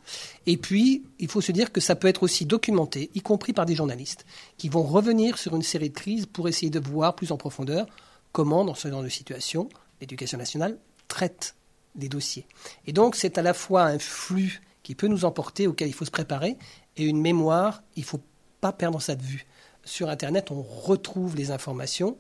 [0.47, 3.65] Et puis, il faut se dire que ça peut être aussi documenté, y compris par
[3.65, 7.31] des journalistes, qui vont revenir sur une série de crises pour essayer de voir plus
[7.31, 7.87] en profondeur
[8.33, 9.69] comment, dans ce genre de situation,
[10.01, 11.55] l'éducation nationale traite
[11.95, 12.47] des dossiers.
[12.87, 16.05] Et donc, c'est à la fois un flux qui peut nous emporter, auquel il faut
[16.05, 16.57] se préparer,
[16.97, 18.21] et une mémoire, il faut
[18.61, 19.47] pas perdre ça de vue.
[19.87, 22.17] sur Internet, on retrouve les informations.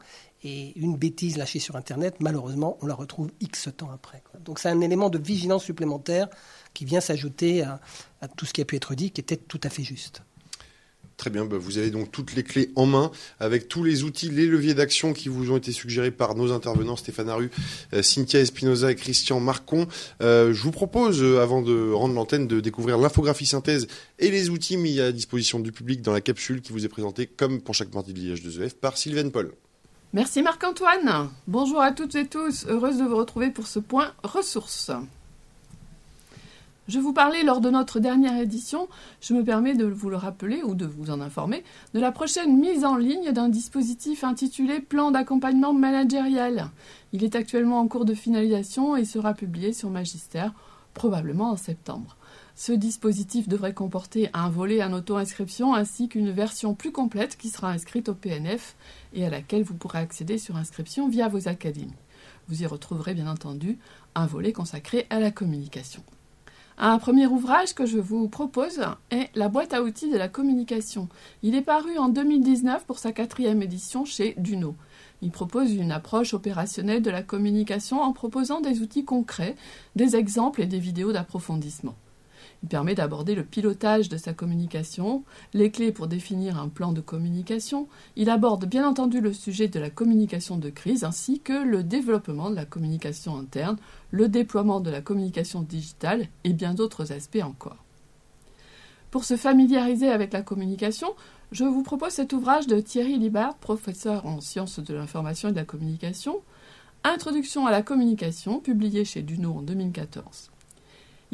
[0.47, 4.23] Et une bêtise lâchée sur Internet, malheureusement, on la retrouve X temps après.
[4.45, 6.29] Donc c'est un élément de vigilance supplémentaire
[6.75, 7.81] qui vient s'ajouter à,
[8.37, 10.23] tout ce qui a pu être dit, qui était tout à fait juste.
[11.17, 14.31] Très bien, bah, vous avez donc toutes les clés en main avec tous les outils,
[14.31, 17.51] les leviers d'action qui vous ont été suggérés par nos intervenants Stéphane Aru,
[17.93, 19.87] euh, Cynthia Espinoza et Christian Marcon.
[20.23, 23.87] Euh, je vous propose, euh, avant de rendre l'antenne, de découvrir l'infographie synthèse
[24.19, 27.27] et les outils mis à disposition du public dans la capsule qui vous est présentée,
[27.27, 29.53] comme pour chaque partie de l'IH2EF, par Sylvain Paul.
[30.13, 31.31] Merci Marc-Antoine.
[31.47, 34.91] Bonjour à toutes et tous, heureuse de vous retrouver pour ce point ressources.
[36.87, 38.89] Je vous parlais lors de notre dernière édition,
[39.23, 41.65] je me permets de vous le rappeler ou de vous en informer,
[41.95, 46.69] de la prochaine mise en ligne d'un dispositif intitulé Plan d'accompagnement managérial.
[47.15, 50.53] Il est actuellement en cours de finalisation et sera publié sur Magistère,
[50.93, 52.19] probablement en septembre.
[52.55, 57.71] Ce dispositif devrait comporter un volet en auto-inscription ainsi qu'une version plus complète qui sera
[57.71, 58.77] inscrite au PNF
[59.15, 61.95] et à laquelle vous pourrez accéder sur inscription via vos académies.
[62.49, 63.79] Vous y retrouverez bien entendu
[64.15, 66.03] un volet consacré à la communication.
[66.77, 68.81] Un premier ouvrage que je vous propose
[69.13, 71.09] est La boîte à outils de la communication.
[71.45, 74.75] Il est paru en 2019 pour sa quatrième édition chez Duno.
[75.23, 79.55] Il propose une approche opérationnelle de la communication en proposant des outils concrets,
[79.95, 81.95] des exemples et des vidéos d'approfondissement.
[82.65, 87.03] Il permet d'aborder le pilotage de sa communication, les clés pour définir un plan de
[87.03, 87.89] communication.
[88.17, 92.49] Il aborde bien entendu le sujet de la communication de crise ainsi que le développement
[92.49, 93.77] de la communication interne,
[94.13, 97.85] le déploiement de la communication digitale et bien d'autres aspects encore.
[99.11, 101.09] Pour se familiariser avec la communication,
[101.53, 105.59] je vous propose cet ouvrage de Thierry Libard, professeur en sciences de l'information et de
[105.59, 106.41] la communication,
[107.07, 110.51] Introduction à la communication, publié chez Duno en 2014.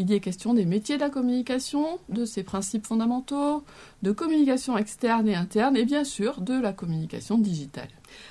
[0.01, 3.63] Il y est question des métiers de la communication, de ses principes fondamentaux,
[4.01, 7.91] de communication externe et interne et bien sûr de la communication digitale.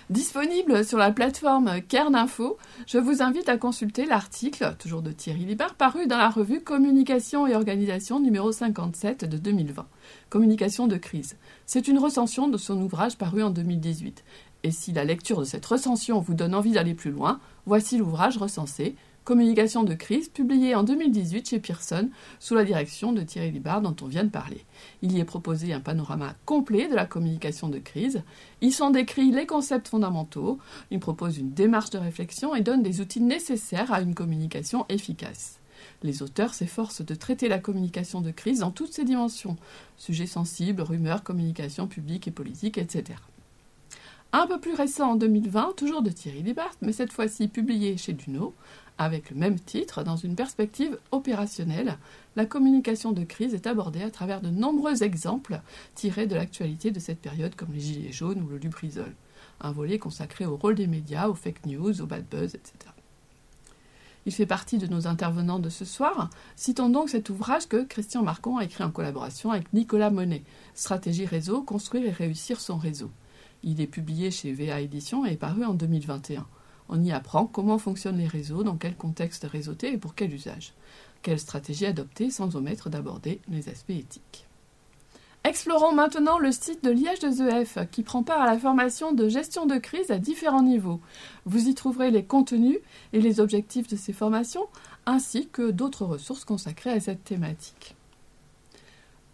[0.10, 2.26] Disponible sur la plateforme Kern
[2.88, 7.46] je vous invite à consulter l'article, toujours de Thierry Libert, paru dans la revue Communication
[7.46, 9.86] et Organisation numéro 57 de 2020.
[10.32, 11.38] Communication de crise.
[11.68, 14.24] C'est une recension de son ouvrage paru en 2018.
[14.64, 18.40] Et si la lecture de cette recension vous donne envie d'aller plus loin, voici l'ouvrage
[18.40, 22.10] recensé Communication de crise, publié en 2018 chez Pearson,
[22.40, 24.66] sous la direction de Thierry Libard dont on vient de parler.
[25.02, 28.24] Il y est proposé un panorama complet de la communication de crise.
[28.62, 30.58] Ils sont décrits les concepts fondamentaux,
[30.90, 35.60] il propose une démarche de réflexion et donne des outils nécessaires à une communication efficace.
[36.04, 39.58] Les auteurs s'efforcent de traiter la communication de crise dans toutes ses dimensions,
[39.98, 43.20] sujets sensibles, rumeurs, communication publique et politique, etc.
[44.32, 48.14] Un peu plus récent en 2020, toujours de Thierry Libart, mais cette fois-ci publié chez
[48.14, 48.54] Duno,
[49.00, 51.98] avec le même titre, dans une perspective opérationnelle,
[52.36, 55.62] la communication de crise est abordée à travers de nombreux exemples
[55.96, 59.16] tirés de l'actualité de cette période comme les gilets jaunes ou le lubrizol.
[59.62, 62.74] Un volet consacré au rôle des médias, aux fake news, au bad buzz, etc.
[64.26, 66.30] Il fait partie de nos intervenants de ce soir.
[66.58, 70.44] Citons donc cet ouvrage que Christian Marcon a écrit en collaboration avec Nicolas Monet,
[70.76, 73.10] Stratégie réseau, construire et réussir son réseau.
[73.64, 76.46] Il est publié chez VA Édition et est paru en 2021.
[76.90, 80.74] On y apprend comment fonctionnent les réseaux, dans quel contexte réseauter et pour quel usage.
[81.22, 84.46] Quelle stratégie adopter sans omettre d'aborder les aspects éthiques.
[85.46, 89.78] Explorons maintenant le site de l'IH2EF qui prend part à la formation de gestion de
[89.78, 91.00] crise à différents niveaux.
[91.46, 92.80] Vous y trouverez les contenus
[93.14, 94.68] et les objectifs de ces formations
[95.06, 97.96] ainsi que d'autres ressources consacrées à cette thématique.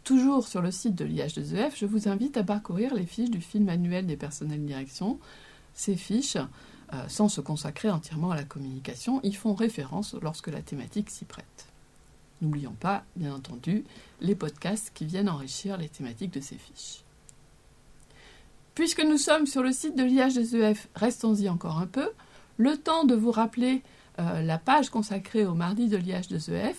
[0.03, 3.67] Toujours sur le site de l'IH2EF, je vous invite à parcourir les fiches du film
[3.69, 5.17] annuel des personnels de direction.
[5.73, 6.37] Ces fiches
[6.95, 11.25] euh, sans se consacrer entièrement à la communication, y font référence lorsque la thématique s'y
[11.25, 11.67] prête.
[12.41, 13.83] N'oublions pas, bien entendu,
[14.21, 17.03] les podcasts qui viennent enrichir les thématiques de ces fiches.
[18.75, 22.09] Puisque nous sommes sur le site de l'IH2EF, restons-y encore un peu.
[22.57, 23.81] Le temps de vous rappeler
[24.19, 26.75] euh, la page consacrée au mardi de l'IH2EF,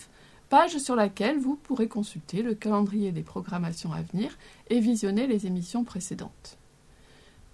[0.49, 4.37] page sur laquelle vous pourrez consulter le calendrier des programmations à venir
[4.71, 6.59] et visionner les émissions précédentes.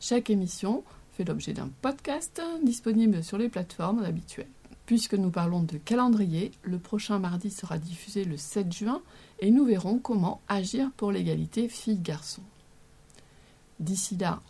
[0.01, 4.49] Chaque émission fait l'objet d'un podcast disponible sur les plateformes habituelles.
[4.87, 9.01] Puisque nous parlons de calendrier, le prochain mardi sera diffusé le 7 juin
[9.39, 12.43] et nous verrons comment agir pour l'égalité filles-garçons.
[13.79, 14.41] D'ici là,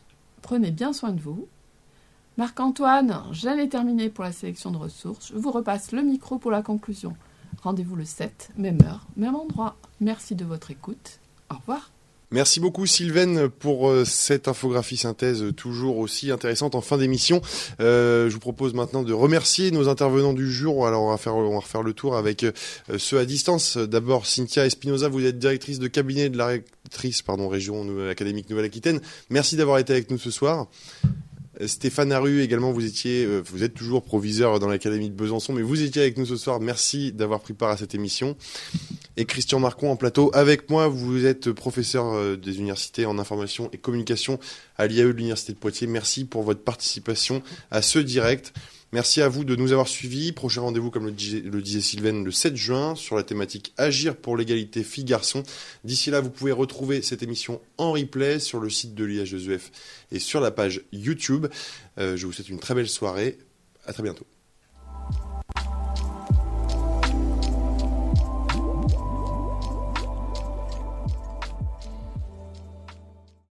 [0.40, 1.46] prenez bien soin de vous.
[2.38, 5.28] Marc-Antoine, j'en ai terminé pour la sélection de ressources.
[5.28, 7.14] Je vous repasse le micro pour la conclusion.
[7.62, 9.76] Rendez-vous le 7, même heure, même endroit.
[10.00, 11.20] Merci de votre écoute.
[11.50, 11.90] Au revoir.
[12.32, 17.42] Merci beaucoup Sylvaine pour euh, cette infographie synthèse toujours aussi intéressante en fin d'émission.
[17.80, 20.86] Euh, je vous propose maintenant de remercier nos intervenants du jour.
[20.86, 22.52] Alors on va faire, on va refaire le tour avec euh,
[22.96, 23.76] ceux à distance.
[23.76, 29.02] D'abord Cynthia Espinoza, vous êtes directrice de cabinet de la rectrice pardon, région académique Nouvelle-Aquitaine.
[29.28, 30.68] Merci d'avoir été avec nous ce soir.
[31.66, 35.62] Stéphane Aru également, vous étiez, euh, vous êtes toujours proviseur dans l'Académie de Besançon, mais
[35.62, 36.60] vous étiez avec nous ce soir.
[36.60, 38.36] Merci d'avoir pris part à cette émission.
[39.16, 40.88] Et Christian Marcon en plateau avec moi.
[40.88, 44.38] Vous êtes professeur euh, des universités en information et communication
[44.76, 45.86] à l'IAE de l'Université de Poitiers.
[45.86, 48.52] Merci pour votre participation à ce direct.
[48.92, 50.32] Merci à vous de nous avoir suivis.
[50.32, 54.82] Prochain rendez-vous, comme le disait, Sylvain, le 7 juin sur la thématique Agir pour l'égalité
[54.82, 55.44] filles-garçons.
[55.82, 59.60] D'ici là, vous pouvez retrouver cette émission en replay sur le site de l'IH2EF
[60.10, 61.46] et sur la page YouTube.
[61.96, 63.38] Euh, je vous souhaite une très belle soirée.
[63.86, 64.26] À très bientôt.